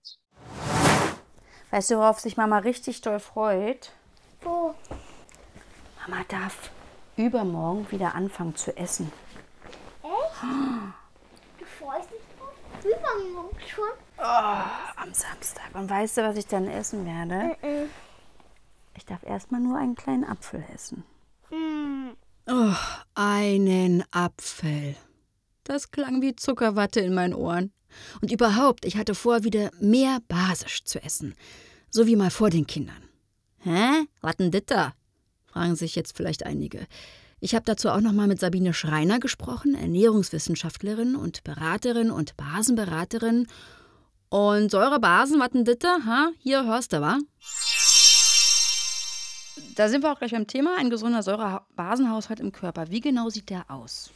Weißt 1.73 1.91
du, 1.91 1.97
worauf 1.97 2.21
sich 2.21 2.37
Mama 2.37 2.59
richtig 2.59 3.01
doll 3.01 3.19
freut? 3.19 3.91
Wo? 4.43 4.75
Mama 6.07 6.25
darf 6.29 6.71
übermorgen 7.17 7.91
wieder 7.91 8.15
anfangen 8.15 8.55
zu 8.55 8.77
essen. 8.77 9.11
Echt? 10.03 10.43
Du 11.59 11.65
freust 11.65 12.11
dich 12.11 12.21
drauf? 12.39 12.53
Übermorgen 12.85 13.57
schon? 13.67 13.85
Oh, 14.19 15.03
am 15.03 15.13
Samstag. 15.13 15.75
Und 15.75 15.91
weißt 15.91 16.19
du, 16.19 16.23
was 16.23 16.37
ich 16.37 16.47
dann 16.47 16.69
essen 16.69 17.05
werde? 17.05 17.57
Mm 17.63 17.89
Ich 18.97 19.05
darf 19.05 19.23
erstmal 19.25 19.61
nur 19.61 19.79
einen 19.79 19.97
kleinen 19.97 20.25
Apfel 20.25 20.65
essen. 20.73 21.05
-mm. 21.51 22.15
Oh, 22.49 22.77
einen 23.15 24.05
Apfel. 24.13 24.95
Das 25.65 25.91
klang 25.91 26.23
wie 26.23 26.37
Zuckerwatte 26.37 27.01
in 27.01 27.15
meinen 27.15 27.35
Ohren. 27.35 27.73
Und 28.21 28.31
überhaupt, 28.31 28.85
ich 28.85 28.97
hatte 28.97 29.15
vor, 29.15 29.43
wieder 29.43 29.71
mehr 29.81 30.21
basisch 30.29 30.85
zu 30.85 31.03
essen. 31.03 31.35
So 31.91 32.07
wie 32.07 32.15
mal 32.15 32.31
vor 32.31 32.51
den 32.51 32.67
Kindern. 32.67 33.03
Hä? 33.59 34.07
Was 34.21 34.37
denn 34.37 34.53
das 34.53 34.67
da? 34.67 34.95
Fragen 35.57 35.75
sich 35.75 35.97
jetzt 35.97 36.15
vielleicht 36.15 36.45
einige. 36.45 36.87
Ich 37.41 37.55
habe 37.55 37.65
dazu 37.65 37.89
auch 37.89 38.01
noch 38.01 38.13
mal 38.13 38.27
mit 38.27 38.39
Sabine 38.41 38.75
Schreiner 38.75 39.19
gesprochen, 39.21 39.75
Ernährungswissenschaftlerin 39.75 41.17
und 41.17 41.45
Beraterin 41.45 42.11
und 42.11 42.37
Basenberaterin. 42.37 43.47
Und 44.29 44.71
Säurebasen, 44.71 45.41
was 45.41 45.51
denn 45.53 45.65
da? 45.65 45.99
Ha? 46.05 46.29
Hier 46.41 46.67
hörst 46.67 46.93
du, 46.93 47.01
wa? 47.01 47.19
Da 49.77 49.89
sind 49.89 50.03
wir 50.03 50.13
auch 50.13 50.19
gleich 50.19 50.33
beim 50.33 50.47
Thema. 50.47 50.77
Ein 50.79 50.91
gesunder 50.91 51.23
Säurebasenhaushalt 51.23 52.41
im 52.41 52.53
Körper. 52.53 52.91
Wie 52.91 53.01
genau 53.01 53.31
sieht 53.31 53.49
der 53.49 53.71
aus? 53.71 54.11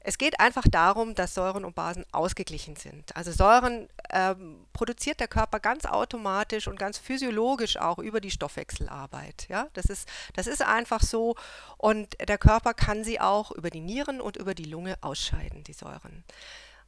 Es 0.00 0.16
geht 0.16 0.40
einfach 0.40 0.64
darum, 0.70 1.14
dass 1.14 1.34
Säuren 1.34 1.64
und 1.64 1.74
Basen 1.74 2.04
ausgeglichen 2.12 2.76
sind. 2.76 3.14
Also 3.16 3.32
Säuren 3.32 3.88
ähm, 4.10 4.66
produziert 4.72 5.20
der 5.20 5.28
Körper 5.28 5.60
ganz 5.60 5.84
automatisch 5.84 6.68
und 6.68 6.78
ganz 6.78 6.98
physiologisch 6.98 7.76
auch 7.76 7.98
über 7.98 8.20
die 8.20 8.30
Stoffwechselarbeit. 8.30 9.46
Ja? 9.48 9.68
Das, 9.74 9.86
ist, 9.86 10.08
das 10.34 10.46
ist 10.46 10.62
einfach 10.62 11.02
so 11.02 11.34
und 11.76 12.16
der 12.26 12.38
Körper 12.38 12.74
kann 12.74 13.04
sie 13.04 13.20
auch 13.20 13.50
über 13.50 13.70
die 13.70 13.80
Nieren 13.80 14.20
und 14.20 14.36
über 14.36 14.54
die 14.54 14.64
Lunge 14.64 14.96
ausscheiden, 15.00 15.64
die 15.64 15.72
Säuren. 15.72 16.24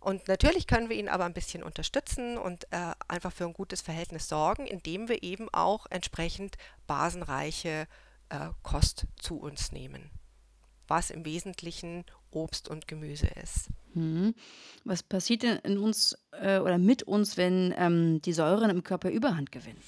Und 0.01 0.29
natürlich 0.29 0.67
können 0.67 0.89
wir 0.89 0.97
ihn 0.97 1.11
aber 1.11 1.27
ein 1.27 1.35
bisschen 1.35 1.63
unterstützen 1.63 2.39
und 2.39 2.65
äh, 2.73 2.93
einfach 3.07 3.33
für 3.33 3.45
ein 3.45 3.53
gutes 3.53 3.83
Verhältnis 3.83 4.29
sorgen, 4.29 4.67
indem 4.67 5.09
wir 5.09 5.23
eben 5.23 5.49
auch 5.53 5.87
entsprechend 5.91 6.57
basenreiche 6.87 7.87
äh, 8.31 8.49
Kost 8.63 9.07
zu 9.21 9.39
uns 9.39 9.73
nehmen, 9.73 10.11
was 10.89 11.11
im 11.11 11.27
Wesentlichen 11.27 12.07
Obst 12.31 12.69
und 12.69 12.89
Gemüse 12.89 13.29
ist. 13.43 13.69
Hm. 13.95 14.35
Was 14.85 15.03
passiert 15.03 15.43
denn 15.43 15.59
in 15.59 15.79
uns 15.79 16.17
äh, 16.33 16.59
oder 16.59 16.79
mit 16.79 17.03
uns, 17.03 17.37
wenn 17.37 17.75
ähm, 17.77 18.23
die 18.23 18.33
Säuren 18.33 18.71
im 18.71 18.85
Körper 18.85 19.11
Überhand 19.11 19.53
gewinnen? 19.53 19.83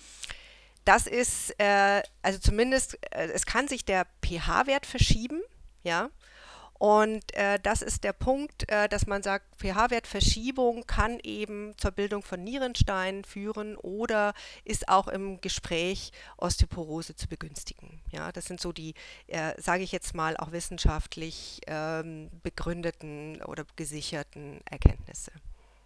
Das 0.84 1.06
ist, 1.06 1.54
äh, 1.58 2.02
also 2.22 2.38
zumindest, 2.40 2.98
äh, 3.12 3.28
es 3.32 3.46
kann 3.46 3.68
sich 3.68 3.84
der 3.84 4.06
pH-Wert 4.24 4.86
verschieben, 4.86 5.40
ja. 5.84 6.10
Und 6.82 7.32
äh, 7.36 7.60
das 7.62 7.80
ist 7.80 8.02
der 8.02 8.12
Punkt, 8.12 8.68
äh, 8.68 8.88
dass 8.88 9.06
man 9.06 9.22
sagt, 9.22 9.46
pH-Wertverschiebung 9.60 10.84
kann 10.88 11.20
eben 11.22 11.78
zur 11.78 11.92
Bildung 11.92 12.24
von 12.24 12.42
Nierensteinen 12.42 13.22
führen 13.22 13.76
oder 13.76 14.34
ist 14.64 14.88
auch 14.88 15.06
im 15.06 15.40
Gespräch 15.40 16.10
Osteoporose 16.38 17.14
zu 17.14 17.28
begünstigen. 17.28 18.00
Ja, 18.10 18.32
das 18.32 18.46
sind 18.46 18.60
so 18.60 18.72
die, 18.72 18.94
äh, 19.28 19.52
sage 19.62 19.84
ich 19.84 19.92
jetzt 19.92 20.16
mal, 20.16 20.36
auch 20.36 20.50
wissenschaftlich 20.50 21.60
ähm, 21.68 22.30
begründeten 22.42 23.40
oder 23.42 23.64
gesicherten 23.76 24.60
Erkenntnisse. 24.68 25.30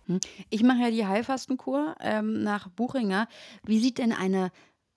Hm. 0.06 0.20
Ich 0.48 0.62
mache 0.62 0.78
ja 0.78 0.90
die 0.90 1.04
Heilfastenkur 1.04 1.94
ähm, 2.00 2.42
nach 2.42 2.70
Buchinger. 2.70 3.28
Wie 3.64 3.80
sieht 3.80 3.98
denn 3.98 4.14
eine 4.14 4.50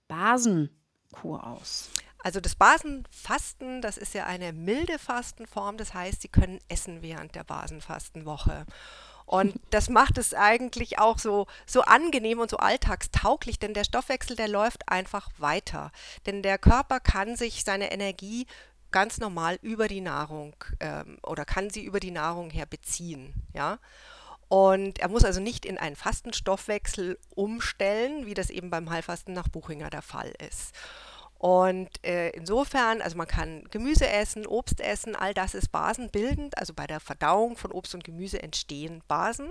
Basenkur 0.08 1.46
aus? 1.46 1.89
Also 2.22 2.42
das 2.42 2.56
Basenfasten, 2.56 3.82
das 3.82 3.98
ist 3.98 4.14
ja 4.14 4.26
eine 4.26 4.52
milde 4.52 5.00
Fastenform, 5.00 5.78
das 5.78 5.94
heißt, 5.94 6.22
Sie 6.22 6.28
können 6.28 6.60
essen 6.68 7.02
während 7.02 7.36
der 7.36 7.46
Basenfastenwoche. 7.46 8.66
Und 9.26 9.60
das 9.70 9.90
macht 9.90 10.18
es 10.18 10.34
eigentlich 10.34 11.00
auch 11.00 11.18
so, 11.18 11.48
so 11.66 11.82
angenehm 11.82 12.40
und 12.40 12.50
so 12.50 12.58
alltagstauglich, 12.58 13.60
denn 13.60 13.74
der 13.74 13.86
Stoffwechsel, 13.86 14.36
der 14.36 14.48
läuft 14.48 14.90
einfach 14.90 15.30
weiter. 15.38 15.92
Denn 16.26 16.44
der 16.44 16.58
Körper 16.58 17.00
kann 17.00 17.36
sich 17.36 17.64
seine 17.64 17.92
Energie 17.92 18.48
ganz 18.92 19.20
normal 19.20 19.60
über 19.62 19.88
die 19.88 20.02
Nahrung 20.02 20.56
ähm, 20.80 21.20
oder 21.24 21.46
kann 21.46 21.70
sie 21.70 21.84
über 21.84 22.00
die 22.00 22.12
Nahrung 22.12 22.50
her 22.50 22.66
beziehen. 22.66 23.34
Ja? 23.54 23.80
Und 24.48 24.98
er 25.00 25.10
muss 25.10 25.24
also 25.24 25.40
nicht 25.40 25.64
in 25.64 25.78
einen 25.78 25.96
Fastenstoffwechsel 25.96 27.20
umstellen, 27.36 28.26
wie 28.26 28.34
das 28.34 28.50
eben 28.50 28.72
beim 28.72 28.90
Heilfasten 28.90 29.34
nach 29.34 29.48
Buchinger 29.48 29.92
der 29.92 30.02
Fall 30.02 30.34
ist. 30.50 30.74
Und 31.39 31.89
äh, 32.03 32.29
insofern, 32.31 33.01
also 33.01 33.17
man 33.17 33.25
kann 33.25 33.63
Gemüse 33.72 34.08
essen, 34.08 34.46
Obst 34.46 34.81
essen, 34.81 35.15
all 35.15 35.34
das 35.34 35.55
ist 35.55 35.72
basenbildend. 35.72 36.58
Also 36.58 36.74
bei 36.74 36.86
der 36.86 37.00
Verdauung 37.00 37.55
von 37.55 37.72
Obst 37.72 37.96
und 37.96 38.03
Gemüse 38.03 38.43
entstehen 38.43 39.01
Basen. 39.08 39.50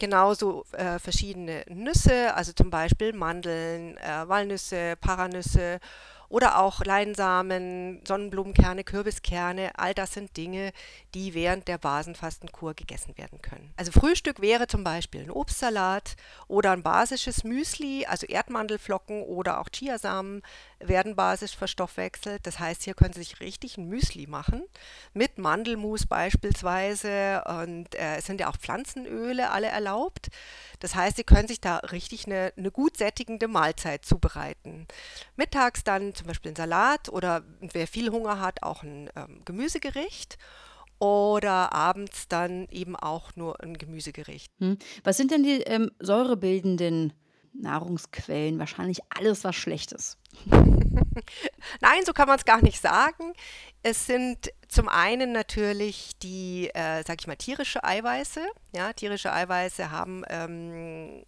Genauso 0.00 0.64
äh, 0.72 0.98
verschiedene 0.98 1.62
Nüsse, 1.68 2.34
also 2.34 2.52
zum 2.52 2.70
Beispiel 2.70 3.12
Mandeln, 3.12 3.98
äh, 3.98 4.26
Walnüsse, 4.26 4.96
Paranüsse 4.96 5.78
oder 6.34 6.58
auch 6.58 6.84
Leinsamen, 6.84 8.00
Sonnenblumenkerne, 8.04 8.82
Kürbiskerne, 8.82 9.70
all 9.76 9.94
das 9.94 10.14
sind 10.14 10.36
Dinge, 10.36 10.72
die 11.14 11.32
während 11.32 11.68
der 11.68 11.78
Basenfastenkur 11.78 12.74
gegessen 12.74 13.16
werden 13.16 13.40
können. 13.40 13.72
Also 13.76 13.92
Frühstück 13.92 14.40
wäre 14.40 14.66
zum 14.66 14.82
Beispiel 14.82 15.20
ein 15.20 15.30
Obstsalat 15.30 16.16
oder 16.48 16.72
ein 16.72 16.82
basisches 16.82 17.44
Müsli, 17.44 18.04
also 18.06 18.26
Erdmandelflocken 18.26 19.22
oder 19.22 19.60
auch 19.60 19.68
Chiasamen 19.68 20.42
werden 20.80 21.14
basisch 21.14 21.56
verstoffwechselt. 21.56 22.44
Das 22.48 22.58
heißt, 22.58 22.82
hier 22.82 22.94
können 22.94 23.12
Sie 23.12 23.22
sich 23.22 23.38
richtig 23.38 23.78
ein 23.78 23.88
Müsli 23.88 24.26
machen 24.26 24.64
mit 25.12 25.38
Mandelmus 25.38 26.04
beispielsweise 26.04 27.44
und 27.44 27.94
äh, 27.94 28.16
es 28.16 28.26
sind 28.26 28.40
ja 28.40 28.50
auch 28.50 28.56
Pflanzenöle 28.56 29.50
alle 29.52 29.68
erlaubt. 29.68 30.30
Das 30.80 30.96
heißt, 30.96 31.16
Sie 31.16 31.24
können 31.24 31.46
sich 31.46 31.60
da 31.60 31.76
richtig 31.76 32.26
eine, 32.26 32.52
eine 32.56 32.72
gut 32.72 32.96
sättigende 32.96 33.46
Mahlzeit 33.46 34.04
zubereiten. 34.04 34.88
Mittags 35.36 35.84
dann 35.84 36.12
zum 36.14 36.23
Beispiel 36.28 36.52
ein 36.52 36.56
Salat 36.56 37.08
oder 37.08 37.42
wer 37.60 37.86
viel 37.86 38.10
Hunger 38.10 38.40
hat, 38.40 38.62
auch 38.62 38.82
ein 38.82 39.10
ähm, 39.16 39.42
Gemüsegericht 39.44 40.38
oder 40.98 41.72
abends 41.72 42.28
dann 42.28 42.66
eben 42.70 42.96
auch 42.96 43.36
nur 43.36 43.60
ein 43.60 43.76
Gemüsegericht. 43.76 44.52
Hm. 44.58 44.78
Was 45.02 45.16
sind 45.16 45.30
denn 45.30 45.42
die 45.42 45.60
ähm, 45.62 45.90
säurebildenden 45.98 47.12
Nahrungsquellen? 47.52 48.58
Wahrscheinlich 48.58 49.00
alles 49.10 49.44
was 49.44 49.56
Schlechtes. 49.56 50.18
Nein, 51.80 52.04
so 52.04 52.12
kann 52.12 52.28
man 52.28 52.38
es 52.38 52.44
gar 52.44 52.62
nicht 52.62 52.80
sagen. 52.80 53.32
Es 53.82 54.06
sind 54.06 54.50
zum 54.68 54.88
einen 54.88 55.32
natürlich 55.32 56.12
die, 56.22 56.70
äh, 56.74 57.02
sag 57.06 57.20
ich 57.20 57.26
mal, 57.26 57.36
tierische 57.36 57.84
Eiweiße. 57.84 58.44
Ja, 58.74 58.92
tierische 58.92 59.32
Eiweiße 59.32 59.90
haben 59.90 60.24
ähm, 60.28 61.24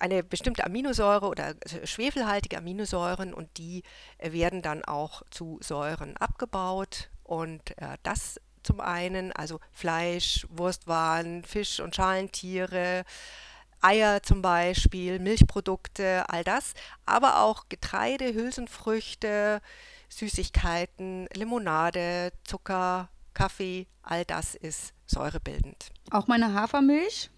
eine 0.00 0.22
bestimmte 0.22 0.64
Aminosäure 0.64 1.28
oder 1.28 1.54
schwefelhaltige 1.84 2.58
Aminosäuren 2.58 3.34
und 3.34 3.58
die 3.58 3.82
äh, 4.18 4.32
werden 4.32 4.62
dann 4.62 4.84
auch 4.84 5.22
zu 5.30 5.58
Säuren 5.62 6.16
abgebaut 6.16 7.10
und 7.22 7.76
äh, 7.78 7.96
das 8.02 8.40
zum 8.62 8.80
einen, 8.80 9.32
also 9.32 9.60
Fleisch, 9.72 10.46
Wurstwaren, 10.50 11.44
Fisch- 11.44 11.80
und 11.80 11.94
Schalentiere, 11.94 13.04
Eier 13.80 14.22
zum 14.22 14.42
Beispiel, 14.42 15.18
Milchprodukte, 15.18 16.24
all 16.28 16.44
das, 16.44 16.74
aber 17.06 17.40
auch 17.40 17.68
Getreide, 17.70 18.34
Hülsenfrüchte, 18.34 19.62
Süßigkeiten, 20.10 21.28
Limonade, 21.32 22.32
Zucker, 22.44 23.08
Kaffee, 23.32 23.86
all 24.02 24.24
das 24.24 24.54
ist 24.54 24.92
säurebildend. 25.06 25.90
Auch 26.10 26.26
meine 26.26 26.52
Hafermilch? 26.52 27.30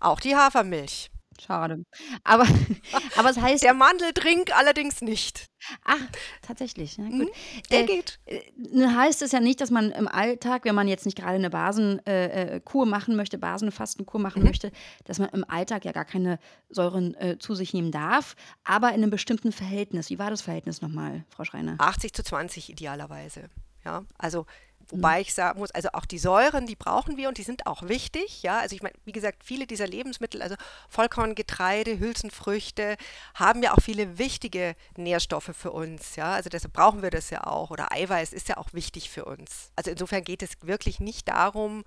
Auch 0.00 0.18
die 0.18 0.34
Hafermilch. 0.34 1.11
Schade. 1.44 1.84
Aber, 2.24 2.46
aber 3.16 3.30
es 3.30 3.38
heißt. 3.40 3.62
Der 3.64 3.74
Mandeldrink 3.74 4.56
allerdings 4.56 5.00
nicht. 5.00 5.46
Ach, 5.84 5.98
tatsächlich. 6.40 6.96
Ja, 6.96 7.04
gut. 7.04 7.12
Hm, 7.20 7.28
der 7.70 7.80
Äh, 7.80 7.86
geht. 7.86 8.18
äh, 8.26 8.86
heißt 8.86 9.22
es 9.22 9.32
ja 9.32 9.40
nicht, 9.40 9.60
dass 9.60 9.70
man 9.70 9.90
im 9.90 10.08
Alltag, 10.08 10.64
wenn 10.64 10.74
man 10.74 10.88
jetzt 10.88 11.04
nicht 11.06 11.16
gerade 11.16 11.34
eine 11.34 11.50
Basenkur 11.50 12.06
äh, 12.06 12.56
äh, 12.58 12.86
machen 12.90 13.16
möchte, 13.16 13.38
Basenfastenkur 13.38 14.20
machen 14.20 14.42
Mhm. 14.42 14.48
möchte, 14.48 14.72
dass 15.04 15.18
man 15.18 15.28
im 15.30 15.44
Alltag 15.48 15.84
ja 15.84 15.92
gar 15.92 16.04
keine 16.04 16.38
Säuren 16.68 17.14
äh, 17.14 17.38
zu 17.38 17.54
sich 17.54 17.74
nehmen 17.74 17.92
darf, 17.92 18.34
aber 18.64 18.88
in 18.88 18.94
einem 18.96 19.10
bestimmten 19.10 19.52
Verhältnis. 19.52 20.10
Wie 20.10 20.18
war 20.18 20.30
das 20.30 20.42
Verhältnis 20.42 20.80
nochmal, 20.82 21.24
Frau 21.30 21.44
Schreiner? 21.44 21.76
80 21.78 22.12
zu 22.12 22.22
20 22.22 22.70
idealerweise. 22.70 23.48
Ja, 23.84 24.04
also 24.16 24.46
wobei 24.92 25.22
ich 25.22 25.34
sagen 25.34 25.58
muss, 25.58 25.70
also 25.72 25.88
auch 25.94 26.04
die 26.04 26.18
Säuren, 26.18 26.66
die 26.66 26.76
brauchen 26.76 27.16
wir 27.16 27.28
und 27.28 27.38
die 27.38 27.42
sind 27.42 27.66
auch 27.66 27.82
wichtig. 27.88 28.42
Ja, 28.42 28.60
also 28.60 28.76
ich 28.76 28.82
meine, 28.82 28.94
wie 29.04 29.12
gesagt, 29.12 29.42
viele 29.42 29.66
dieser 29.66 29.86
Lebensmittel, 29.86 30.42
also 30.42 30.54
Vollkorn, 30.88 31.34
Getreide, 31.34 31.98
Hülsenfrüchte, 31.98 32.96
haben 33.34 33.62
ja 33.62 33.72
auch 33.72 33.80
viele 33.82 34.18
wichtige 34.18 34.76
Nährstoffe 34.96 35.50
für 35.54 35.72
uns. 35.72 36.16
Ja, 36.16 36.32
also 36.34 36.50
deshalb 36.50 36.74
brauchen 36.74 37.02
wir 37.02 37.10
das 37.10 37.30
ja 37.30 37.46
auch. 37.46 37.70
Oder 37.70 37.90
Eiweiß 37.90 38.32
ist 38.32 38.48
ja 38.48 38.58
auch 38.58 38.72
wichtig 38.72 39.10
für 39.10 39.24
uns. 39.24 39.72
Also 39.76 39.90
insofern 39.90 40.24
geht 40.24 40.42
es 40.42 40.52
wirklich 40.62 41.00
nicht 41.00 41.28
darum, 41.28 41.84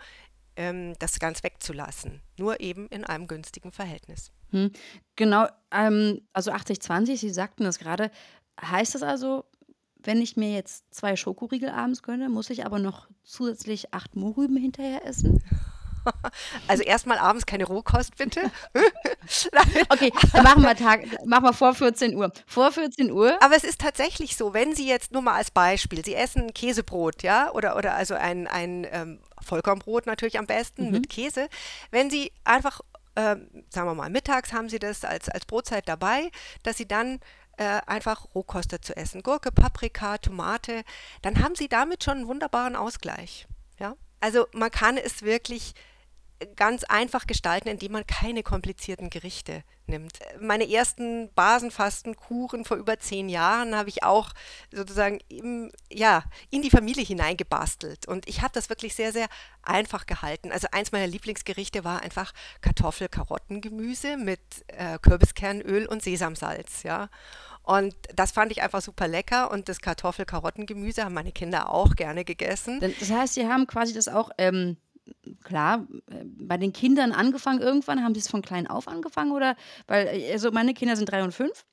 ähm, 0.56 0.94
das 1.00 1.20
ganz 1.20 1.44
wegzulassen, 1.44 2.22
nur 2.38 2.60
eben 2.60 2.88
in 2.88 3.04
einem 3.04 3.28
günstigen 3.28 3.72
Verhältnis. 3.72 4.32
Hm. 4.52 4.72
Genau, 5.16 5.48
ähm, 5.72 6.22
also 6.34 6.52
80-20, 6.52 7.18
Sie 7.18 7.30
sagten 7.30 7.64
das 7.64 7.78
gerade. 7.78 8.10
Heißt 8.62 8.96
das 8.96 9.04
also, 9.04 9.46
wenn 10.06 10.22
ich 10.22 10.38
mir 10.38 10.54
jetzt 10.54 10.86
zwei 10.94 11.16
Schokoriegel 11.16 11.70
abends 11.70 12.04
gönne, 12.04 12.30
muss 12.30 12.50
ich 12.50 12.66
aber 12.66 12.80
noch 12.80 13.08
zusätzlich 13.24 13.94
acht 13.94 14.16
Mohrrüben 14.16 14.58
hinterher 14.58 15.06
essen? 15.06 15.44
Also 16.68 16.84
erstmal 16.84 17.18
abends 17.18 17.48
keine 17.48 17.66
Rohkost, 17.66 18.16
bitte. 18.16 18.52
Okay, 19.90 20.12
dann 20.34 20.44
machen 20.44 20.62
wir, 20.62 20.76
Tag, 20.76 21.02
machen 21.26 21.46
wir 21.46 21.54
vor 21.54 21.74
14 21.74 22.16
Uhr. 22.16 22.32
Vor 22.46 22.72
14 22.72 23.12
Uhr? 23.12 23.42
Aber 23.42 23.56
es 23.56 23.64
ist 23.64 23.82
tatsächlich 23.82 24.38
so, 24.38 24.54
wenn 24.54 24.76
Sie 24.76 24.88
jetzt 24.88 25.12
nur 25.12 25.24
mal 25.24 25.34
als 25.34 25.50
Beispiel, 25.50 26.06
Sie 26.06 26.14
essen 26.14 26.54
Käsebrot, 26.54 27.24
ja, 27.24 27.52
oder, 27.54 27.76
oder 27.76 27.96
also 27.96 28.14
ein, 28.14 28.46
ein 28.46 28.86
ähm, 28.92 29.20
Vollkornbrot 29.42 30.06
natürlich 30.06 30.38
am 30.38 30.46
besten 30.46 30.86
Mhm. 30.86 30.92
mit 30.92 31.10
Käse. 31.10 31.48
Wenn 31.90 32.12
Sie 32.12 32.32
einfach, 32.44 32.82
ähm, 33.16 33.48
sagen 33.72 33.88
wir 33.90 33.96
mal, 33.96 34.12
mittags 34.12 34.54
haben 34.54 34.70
Sie 34.70 34.78
das 34.78 35.04
als, 35.04 35.28
als 35.30 35.46
Brotzeit 35.46 35.88
dabei, 35.90 36.30
dass 36.62 36.78
Sie 36.78 36.88
dann 36.88 37.20
äh, 37.58 37.82
einfach 37.86 38.28
Rohkost 38.36 38.74
dazu 38.74 38.94
essen. 38.94 39.24
Gurke, 39.24 39.52
Paprika, 39.52 40.18
Tomate, 40.18 40.84
dann 41.22 41.42
haben 41.42 41.56
Sie 41.56 41.68
damit 41.68 42.04
schon 42.04 42.18
einen 42.18 42.28
wunderbaren 42.28 42.76
Ausgleich. 42.76 43.48
Ja? 43.80 43.96
Also 44.20 44.48
man 44.54 44.72
kann 44.72 44.98
es 44.98 45.24
wirklich 45.24 45.74
ganz 46.56 46.84
einfach 46.84 47.28
gestalten, 47.28 47.70
indem 47.70 47.94
man 47.94 48.08
keine 48.08 48.44
komplizierten 48.44 49.10
Gerichte 49.10 49.64
nimmt. 49.88 50.20
Meine 50.40 50.70
ersten 50.70 51.32
Basenfastenkuren 51.34 52.66
vor 52.66 52.78
über 52.78 53.00
zehn 53.00 53.30
Jahren 53.30 53.76
habe 53.76 53.90
ich 53.90 54.04
auch 54.04 54.32
sozusagen 54.72 55.20
im, 55.30 55.72
ja, 55.92 56.24
in 56.50 56.62
die 56.62 56.70
Familie 56.70 57.04
hineingebastelt. 57.04 58.08
Und 58.08 58.28
ich 58.28 58.42
habe 58.42 58.52
das 58.54 58.70
wirklich 58.70 58.96
sehr, 58.96 59.12
sehr 59.12 59.28
einfach 59.64 60.06
gehalten. 60.06 60.52
Also 60.52 60.68
eins 60.72 60.92
meiner 60.92 61.08
Lieblingsgerichte 61.08 61.84
war 61.84 62.02
einfach 62.02 62.34
Kartoffel, 62.62 63.08
Karotten, 63.08 63.62
Gemüse 63.62 64.18
mit 64.18 64.42
äh, 64.68 64.98
Kürbiskernöl 65.00 65.86
und 65.86 66.04
Sesamsalz. 66.04 66.84
Ja. 66.84 67.10
Und 67.64 67.96
das 68.14 68.32
fand 68.32 68.52
ich 68.52 68.62
einfach 68.62 68.82
super 68.82 69.08
lecker. 69.08 69.52
Und 69.52 69.70
das 69.70 69.82
Kartoffel-Karottengemüse 69.82 71.04
haben 71.04 71.14
meine 71.16 71.32
Kinder 71.32 71.70
auch 71.70 71.96
gerne 71.96 72.24
gegessen. 72.26 72.80
Das 73.00 73.10
heißt, 73.10 73.34
Sie 73.36 73.48
haben 73.48 73.66
quasi 73.68 73.94
das 73.94 74.08
auch 74.08 74.30
ähm, 74.38 74.78
klar, 75.44 75.88
äh, 76.10 76.24
bei 76.24 76.58
den 76.58 76.74
Kindern 76.74 77.12
angefangen 77.12 77.62
irgendwann, 77.62 78.04
haben 78.04 78.16
sie 78.16 78.22
es 78.22 78.28
von 78.28 78.42
klein 78.42 78.68
auf 78.68 78.88
angefangen 78.88 79.32
oder, 79.32 79.56
weil, 79.88 80.08
äh, 80.08 80.32
also 80.32 80.52
meine 80.52 80.74
Kinder 80.74 80.96
sind 80.96 81.10
drei 81.10 81.24
und 81.24 81.34
fünf 81.34 81.66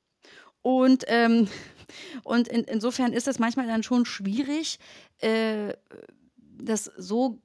und, 0.61 1.03
ähm, 1.07 1.47
und 2.23 2.47
in, 2.47 2.63
insofern 2.63 3.13
ist 3.13 3.27
es 3.27 3.39
manchmal 3.39 3.67
dann 3.67 3.83
schon 3.83 4.05
schwierig, 4.05 4.79
äh, 5.19 5.73
das 6.57 6.85
so 6.97 7.39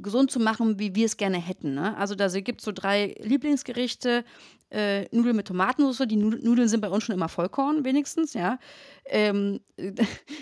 gesund 0.00 0.30
zu 0.30 0.40
machen, 0.40 0.78
wie 0.78 0.94
wir 0.94 1.06
es 1.06 1.16
gerne 1.16 1.38
hätten. 1.38 1.74
Ne? 1.74 1.96
Also 1.96 2.14
da 2.14 2.28
gibt 2.28 2.60
es 2.60 2.64
so 2.64 2.72
drei 2.72 3.14
Lieblingsgerichte. 3.20 4.24
Äh, 4.70 5.04
Nudeln 5.14 5.36
mit 5.36 5.46
Tomatensauce. 5.48 6.08
Die 6.08 6.16
Nudeln 6.16 6.66
sind 6.66 6.80
bei 6.80 6.88
uns 6.88 7.04
schon 7.04 7.14
immer 7.14 7.28
Vollkorn, 7.28 7.84
wenigstens, 7.84 8.32
ja. 8.32 8.58
Ähm, 9.04 9.60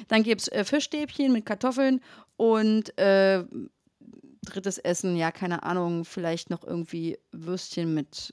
dann 0.08 0.22
gibt 0.22 0.42
es 0.42 0.48
äh, 0.48 0.64
Fischstäbchen 0.64 1.32
mit 1.32 1.46
Kartoffeln 1.46 2.00
und 2.36 2.96
äh, 2.96 3.44
drittes 4.42 4.78
Essen, 4.78 5.16
ja, 5.16 5.30
keine 5.30 5.62
Ahnung, 5.62 6.04
vielleicht 6.04 6.50
noch 6.50 6.64
irgendwie 6.64 7.18
Würstchen 7.32 7.94
mit 7.94 8.32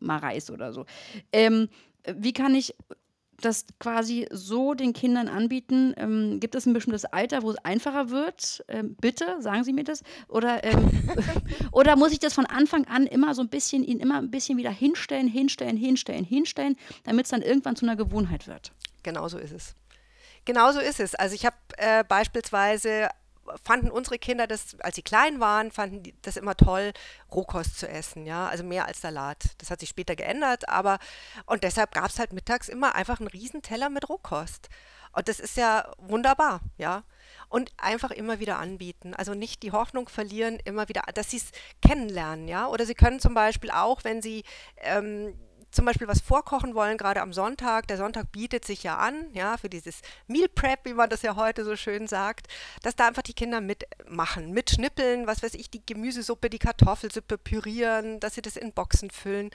mal 0.00 0.18
Reis 0.18 0.50
oder 0.50 0.72
so. 0.72 0.86
Ähm, 1.32 1.68
wie 2.06 2.32
kann 2.32 2.54
ich 2.54 2.74
das 3.40 3.64
quasi 3.78 4.26
so 4.30 4.74
den 4.74 4.92
Kindern 4.92 5.28
anbieten? 5.28 5.94
Ähm, 5.96 6.40
gibt 6.40 6.54
es 6.54 6.66
ein 6.66 6.72
bestimmtes 6.72 7.04
Alter, 7.06 7.42
wo 7.42 7.50
es 7.50 7.56
einfacher 7.58 8.10
wird? 8.10 8.64
Ähm, 8.68 8.96
bitte, 9.00 9.40
sagen 9.40 9.64
Sie 9.64 9.72
mir 9.72 9.84
das. 9.84 10.02
Oder, 10.28 10.62
ähm, 10.64 10.90
oder 11.72 11.96
muss 11.96 12.12
ich 12.12 12.18
das 12.18 12.34
von 12.34 12.46
Anfang 12.46 12.86
an 12.86 13.06
immer 13.06 13.34
so 13.34 13.42
ein 13.42 13.48
bisschen, 13.48 13.82
ihnen 13.82 14.00
immer 14.00 14.18
ein 14.18 14.30
bisschen 14.30 14.58
wieder 14.58 14.70
hinstellen, 14.70 15.28
hinstellen, 15.28 15.76
hinstellen, 15.76 16.24
hinstellen, 16.24 16.76
damit 17.04 17.26
es 17.26 17.30
dann 17.30 17.42
irgendwann 17.42 17.76
zu 17.76 17.86
einer 17.86 17.96
Gewohnheit 17.96 18.46
wird? 18.46 18.72
Genau 19.02 19.28
so 19.28 19.38
ist 19.38 19.52
es. 19.52 19.74
Genau 20.44 20.72
so 20.72 20.80
ist 20.80 21.00
es. 21.00 21.14
Also 21.14 21.34
ich 21.34 21.46
habe 21.46 21.56
äh, 21.76 22.04
beispielsweise 22.04 23.08
fanden 23.64 23.90
unsere 23.90 24.18
Kinder 24.18 24.46
das, 24.46 24.76
als 24.80 24.96
sie 24.96 25.02
klein 25.02 25.40
waren, 25.40 25.70
fanden 25.70 26.02
die 26.02 26.14
das 26.22 26.36
immer 26.36 26.56
toll, 26.56 26.92
Rohkost 27.32 27.78
zu 27.78 27.88
essen, 27.88 28.26
ja, 28.26 28.48
also 28.48 28.64
mehr 28.64 28.86
als 28.86 29.00
Salat. 29.00 29.44
Das 29.58 29.70
hat 29.70 29.80
sich 29.80 29.88
später 29.88 30.16
geändert, 30.16 30.68
aber 30.68 30.98
und 31.46 31.64
deshalb 31.64 31.92
gab 31.92 32.06
es 32.06 32.18
halt 32.18 32.32
mittags 32.32 32.68
immer 32.68 32.94
einfach 32.94 33.20
einen 33.20 33.28
Riesenteller 33.28 33.90
mit 33.90 34.08
Rohkost. 34.08 34.68
Und 35.12 35.28
das 35.28 35.40
ist 35.40 35.56
ja 35.56 35.90
wunderbar, 35.98 36.60
ja. 36.78 37.02
Und 37.48 37.72
einfach 37.78 38.12
immer 38.12 38.38
wieder 38.38 38.58
anbieten. 38.58 39.14
Also 39.14 39.34
nicht 39.34 39.62
die 39.64 39.72
Hoffnung 39.72 40.08
verlieren, 40.08 40.60
immer 40.64 40.88
wieder, 40.88 41.02
dass 41.14 41.30
sie 41.30 41.38
es 41.38 41.50
kennenlernen, 41.82 42.46
ja. 42.46 42.68
Oder 42.68 42.86
sie 42.86 42.94
können 42.94 43.18
zum 43.18 43.34
Beispiel 43.34 43.70
auch, 43.72 44.04
wenn 44.04 44.22
sie 44.22 44.44
ähm, 44.76 45.34
zum 45.70 45.84
Beispiel 45.84 46.08
was 46.08 46.20
vorkochen 46.20 46.74
wollen, 46.74 46.98
gerade 46.98 47.22
am 47.22 47.32
Sonntag, 47.32 47.86
der 47.86 47.96
Sonntag 47.96 48.32
bietet 48.32 48.64
sich 48.64 48.82
ja 48.82 48.98
an, 48.98 49.26
ja, 49.32 49.56
für 49.56 49.68
dieses 49.68 50.00
Meal 50.26 50.48
Prep, 50.48 50.84
wie 50.84 50.94
man 50.94 51.10
das 51.10 51.22
ja 51.22 51.36
heute 51.36 51.64
so 51.64 51.76
schön 51.76 52.08
sagt, 52.08 52.48
dass 52.82 52.96
da 52.96 53.08
einfach 53.08 53.22
die 53.22 53.34
Kinder 53.34 53.60
mitmachen, 53.60 54.52
mitschnippeln, 54.52 55.26
was 55.26 55.42
weiß 55.42 55.54
ich, 55.54 55.70
die 55.70 55.84
Gemüsesuppe, 55.84 56.50
die 56.50 56.58
Kartoffelsuppe 56.58 57.38
pürieren, 57.38 58.20
dass 58.20 58.34
sie 58.34 58.42
das 58.42 58.56
in 58.56 58.72
Boxen 58.72 59.10
füllen. 59.10 59.50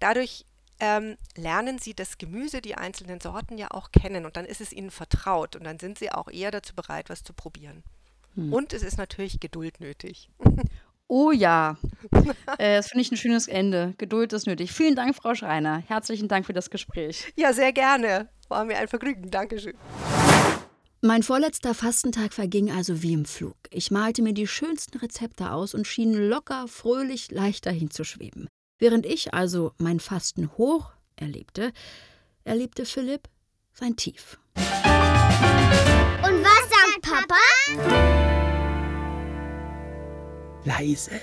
Dadurch 0.00 0.44
ähm, 0.80 1.16
lernen 1.36 1.78
sie 1.78 1.94
das 1.94 2.18
Gemüse, 2.18 2.60
die 2.60 2.76
einzelnen 2.76 3.20
Sorten 3.20 3.58
ja 3.58 3.70
auch 3.70 3.90
kennen 3.90 4.26
und 4.26 4.36
dann 4.36 4.44
ist 4.44 4.60
es 4.60 4.72
ihnen 4.72 4.90
vertraut 4.90 5.56
und 5.56 5.64
dann 5.64 5.78
sind 5.78 5.98
sie 5.98 6.12
auch 6.12 6.28
eher 6.28 6.50
dazu 6.50 6.74
bereit, 6.74 7.10
was 7.10 7.24
zu 7.24 7.32
probieren. 7.32 7.82
Hm. 8.34 8.52
Und 8.52 8.72
es 8.72 8.82
ist 8.82 8.96
natürlich 8.96 9.40
Geduld 9.40 9.80
nötig. 9.80 10.30
Oh 11.08 11.32
ja, 11.32 11.78
äh, 12.58 12.76
das 12.76 12.88
finde 12.88 13.02
ich 13.02 13.10
ein 13.10 13.16
schönes 13.16 13.48
Ende. 13.48 13.94
Geduld 13.96 14.32
ist 14.34 14.46
nötig. 14.46 14.72
Vielen 14.72 14.94
Dank, 14.94 15.16
Frau 15.16 15.34
Schreiner. 15.34 15.82
Herzlichen 15.86 16.28
Dank 16.28 16.44
für 16.44 16.52
das 16.52 16.68
Gespräch. 16.68 17.32
Ja, 17.34 17.52
sehr 17.54 17.72
gerne. 17.72 18.28
War 18.48 18.64
mir 18.66 18.76
ein 18.76 18.88
Vergnügen. 18.88 19.30
Dankeschön. 19.30 19.74
Mein 21.00 21.22
vorletzter 21.22 21.74
Fastentag 21.74 22.34
verging 22.34 22.70
also 22.70 23.02
wie 23.02 23.14
im 23.14 23.24
Flug. 23.24 23.56
Ich 23.70 23.90
malte 23.90 24.20
mir 24.20 24.34
die 24.34 24.46
schönsten 24.46 24.98
Rezepte 24.98 25.52
aus 25.52 25.72
und 25.72 25.86
schien 25.86 26.12
locker, 26.12 26.66
fröhlich, 26.68 27.30
leicht 27.30 27.66
dahin 27.66 27.90
zu 27.90 28.04
schweben. 28.04 28.48
Während 28.78 29.06
ich 29.06 29.32
also 29.32 29.72
mein 29.78 30.00
Fasten 30.00 30.50
hoch 30.58 30.90
erlebte, 31.16 31.72
erlebte 32.44 32.84
Philipp 32.84 33.28
sein 33.72 33.96
Tief. 33.96 34.38
Und 34.56 34.64
was 36.44 36.68
sagt 36.68 37.02
Papa? 37.02 38.27
Leise. 40.68 41.18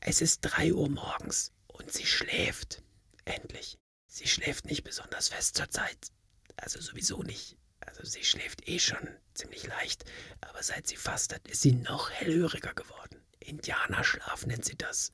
Es 0.00 0.20
ist 0.20 0.40
drei 0.40 0.74
Uhr 0.74 0.88
morgens 0.88 1.52
und 1.68 1.92
sie 1.92 2.04
schläft. 2.04 2.82
Endlich. 3.24 3.78
Sie 4.08 4.26
schläft 4.26 4.64
nicht 4.64 4.82
besonders 4.82 5.28
fest 5.28 5.56
zur 5.56 5.70
Zeit. 5.70 6.08
Also 6.56 6.80
sowieso 6.80 7.22
nicht. 7.22 7.56
Also 7.78 8.04
sie 8.04 8.24
schläft 8.24 8.68
eh 8.68 8.80
schon 8.80 9.08
ziemlich 9.34 9.68
leicht, 9.68 10.04
aber 10.40 10.64
seit 10.64 10.88
sie 10.88 10.96
fastet, 10.96 11.46
ist 11.46 11.62
sie 11.62 11.70
noch 11.70 12.10
hellhöriger 12.10 12.74
geworden. 12.74 13.22
Indianerschlaf 13.38 14.46
nennt 14.46 14.64
sie 14.64 14.76
das, 14.76 15.12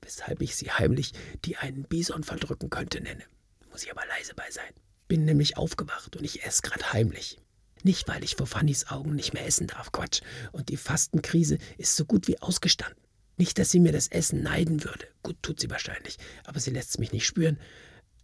weshalb 0.00 0.40
ich 0.40 0.54
sie 0.54 0.70
heimlich 0.70 1.12
die 1.44 1.56
einen 1.56 1.82
Bison 1.82 2.22
verdrücken 2.22 2.70
könnte 2.70 3.00
nenne. 3.00 3.24
Muss 3.72 3.82
ich 3.82 3.90
aber 3.90 4.06
leise 4.06 4.36
bei 4.36 4.48
sein. 4.52 4.72
Bin 5.08 5.24
nämlich 5.24 5.56
aufgewacht 5.56 6.14
und 6.14 6.22
ich 6.22 6.44
esse 6.44 6.62
grad 6.62 6.92
heimlich. 6.92 7.40
Nicht, 7.82 8.06
weil 8.06 8.22
ich 8.22 8.36
vor 8.36 8.46
Fannys 8.46 8.86
Augen 8.86 9.16
nicht 9.16 9.34
mehr 9.34 9.44
essen 9.44 9.66
darf, 9.66 9.90
Quatsch. 9.90 10.20
Und 10.52 10.68
die 10.68 10.76
Fastenkrise 10.76 11.58
ist 11.78 11.96
so 11.96 12.04
gut 12.04 12.28
wie 12.28 12.40
ausgestanden. 12.40 13.07
Nicht, 13.38 13.58
dass 13.58 13.70
sie 13.70 13.80
mir 13.80 13.92
das 13.92 14.08
Essen 14.08 14.42
neiden 14.42 14.84
würde. 14.84 15.06
Gut, 15.22 15.36
tut 15.42 15.60
sie 15.60 15.70
wahrscheinlich, 15.70 16.18
aber 16.44 16.60
sie 16.60 16.70
lässt 16.70 16.90
es 16.90 16.98
mich 16.98 17.12
nicht 17.12 17.24
spüren. 17.24 17.58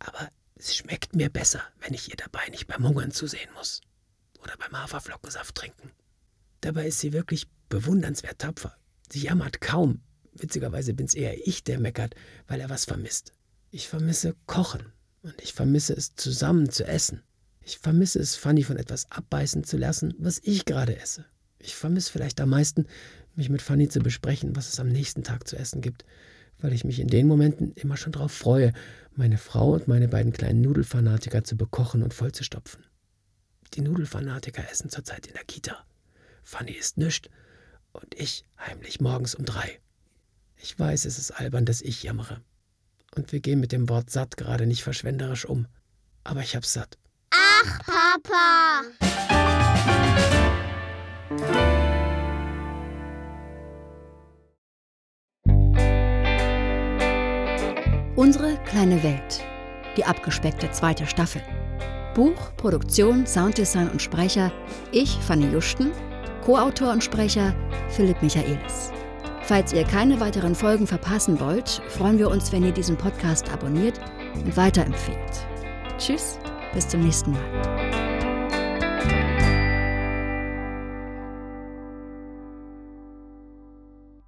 Aber 0.00 0.28
es 0.56 0.76
schmeckt 0.76 1.14
mir 1.14 1.30
besser, 1.30 1.62
wenn 1.80 1.94
ich 1.94 2.10
ihr 2.10 2.16
dabei 2.16 2.46
nicht 2.48 2.66
beim 2.66 2.86
Hungern 2.86 3.12
zusehen 3.12 3.48
muss. 3.54 3.80
Oder 4.42 4.56
beim 4.58 4.76
Haferflockensaft 4.76 5.54
trinken. 5.54 5.90
Dabei 6.60 6.88
ist 6.88 6.98
sie 6.98 7.12
wirklich 7.12 7.46
bewundernswert 7.68 8.40
tapfer. 8.40 8.76
Sie 9.10 9.20
jammert 9.20 9.60
kaum. 9.60 10.02
Witzigerweise 10.32 10.94
bin 10.94 11.06
es 11.06 11.14
eher 11.14 11.46
ich, 11.46 11.62
der 11.62 11.78
meckert, 11.78 12.14
weil 12.48 12.60
er 12.60 12.68
was 12.68 12.84
vermisst. 12.84 13.32
Ich 13.70 13.88
vermisse 13.88 14.34
Kochen 14.46 14.92
und 15.22 15.40
ich 15.40 15.52
vermisse 15.54 15.94
es 15.94 16.16
zusammen 16.16 16.70
zu 16.70 16.84
essen. 16.84 17.22
Ich 17.60 17.78
vermisse 17.78 18.18
es, 18.18 18.34
Fanny 18.34 18.64
von 18.64 18.76
etwas 18.76 19.10
abbeißen 19.10 19.64
zu 19.64 19.76
lassen, 19.76 20.14
was 20.18 20.40
ich 20.42 20.64
gerade 20.64 20.98
esse. 20.98 21.24
Ich 21.58 21.74
vermisse 21.74 22.12
vielleicht 22.12 22.40
am 22.40 22.50
meisten, 22.50 22.86
mich 23.36 23.48
mit 23.50 23.62
Fanny 23.62 23.88
zu 23.88 24.00
besprechen, 24.00 24.56
was 24.56 24.72
es 24.72 24.80
am 24.80 24.88
nächsten 24.88 25.22
Tag 25.22 25.48
zu 25.48 25.56
essen 25.56 25.80
gibt, 25.80 26.04
weil 26.58 26.72
ich 26.72 26.84
mich 26.84 27.00
in 27.00 27.08
den 27.08 27.26
Momenten 27.26 27.72
immer 27.74 27.96
schon 27.96 28.12
darauf 28.12 28.32
freue, 28.32 28.72
meine 29.14 29.38
Frau 29.38 29.72
und 29.72 29.88
meine 29.88 30.08
beiden 30.08 30.32
kleinen 30.32 30.60
Nudelfanatiker 30.60 31.44
zu 31.44 31.56
bekochen 31.56 32.02
und 32.02 32.14
vollzustopfen. 32.14 32.84
Die 33.74 33.80
Nudelfanatiker 33.80 34.68
essen 34.70 34.90
zurzeit 34.90 35.26
in 35.26 35.34
der 35.34 35.44
Kita. 35.44 35.84
Fanny 36.42 36.72
isst 36.72 36.98
nischt 36.98 37.28
und 37.92 38.14
ich 38.14 38.44
heimlich 38.58 39.00
morgens 39.00 39.34
um 39.34 39.44
drei. 39.44 39.80
Ich 40.56 40.78
weiß, 40.78 41.04
es 41.04 41.18
ist 41.18 41.30
albern, 41.32 41.64
dass 41.64 41.82
ich 41.82 42.02
jammere. 42.02 42.40
Und 43.14 43.32
wir 43.32 43.40
gehen 43.40 43.60
mit 43.60 43.72
dem 43.72 43.88
Wort 43.88 44.10
satt 44.10 44.36
gerade 44.36 44.66
nicht 44.66 44.82
verschwenderisch 44.82 45.44
um. 45.44 45.66
Aber 46.24 46.40
ich 46.40 46.56
hab's 46.56 46.72
satt. 46.72 46.98
Ach, 47.30 47.80
Papa! 47.84 49.33
Unsere 58.16 58.56
kleine 58.64 59.02
Welt. 59.02 59.42
Die 59.96 60.04
abgespeckte 60.04 60.70
zweite 60.70 61.04
Staffel. 61.04 61.42
Buch, 62.14 62.54
Produktion, 62.56 63.26
Sounddesign 63.26 63.88
und 63.88 64.00
Sprecher 64.00 64.52
ich, 64.92 65.18
Fanny 65.26 65.50
Juschten, 65.50 65.90
Co-Autor 66.44 66.92
und 66.92 67.02
Sprecher 67.02 67.52
Philipp 67.88 68.22
Michaelis. 68.22 68.92
Falls 69.42 69.72
ihr 69.72 69.82
keine 69.82 70.20
weiteren 70.20 70.54
Folgen 70.54 70.86
verpassen 70.86 71.40
wollt, 71.40 71.82
freuen 71.88 72.20
wir 72.20 72.30
uns, 72.30 72.52
wenn 72.52 72.62
ihr 72.62 72.72
diesen 72.72 72.96
Podcast 72.96 73.52
abonniert 73.52 73.98
und 74.34 74.56
weiterempfehlt. 74.56 75.46
Tschüss, 75.98 76.38
bis 76.72 76.86
zum 76.86 77.00
nächsten 77.00 77.32
Mal. 77.32 77.83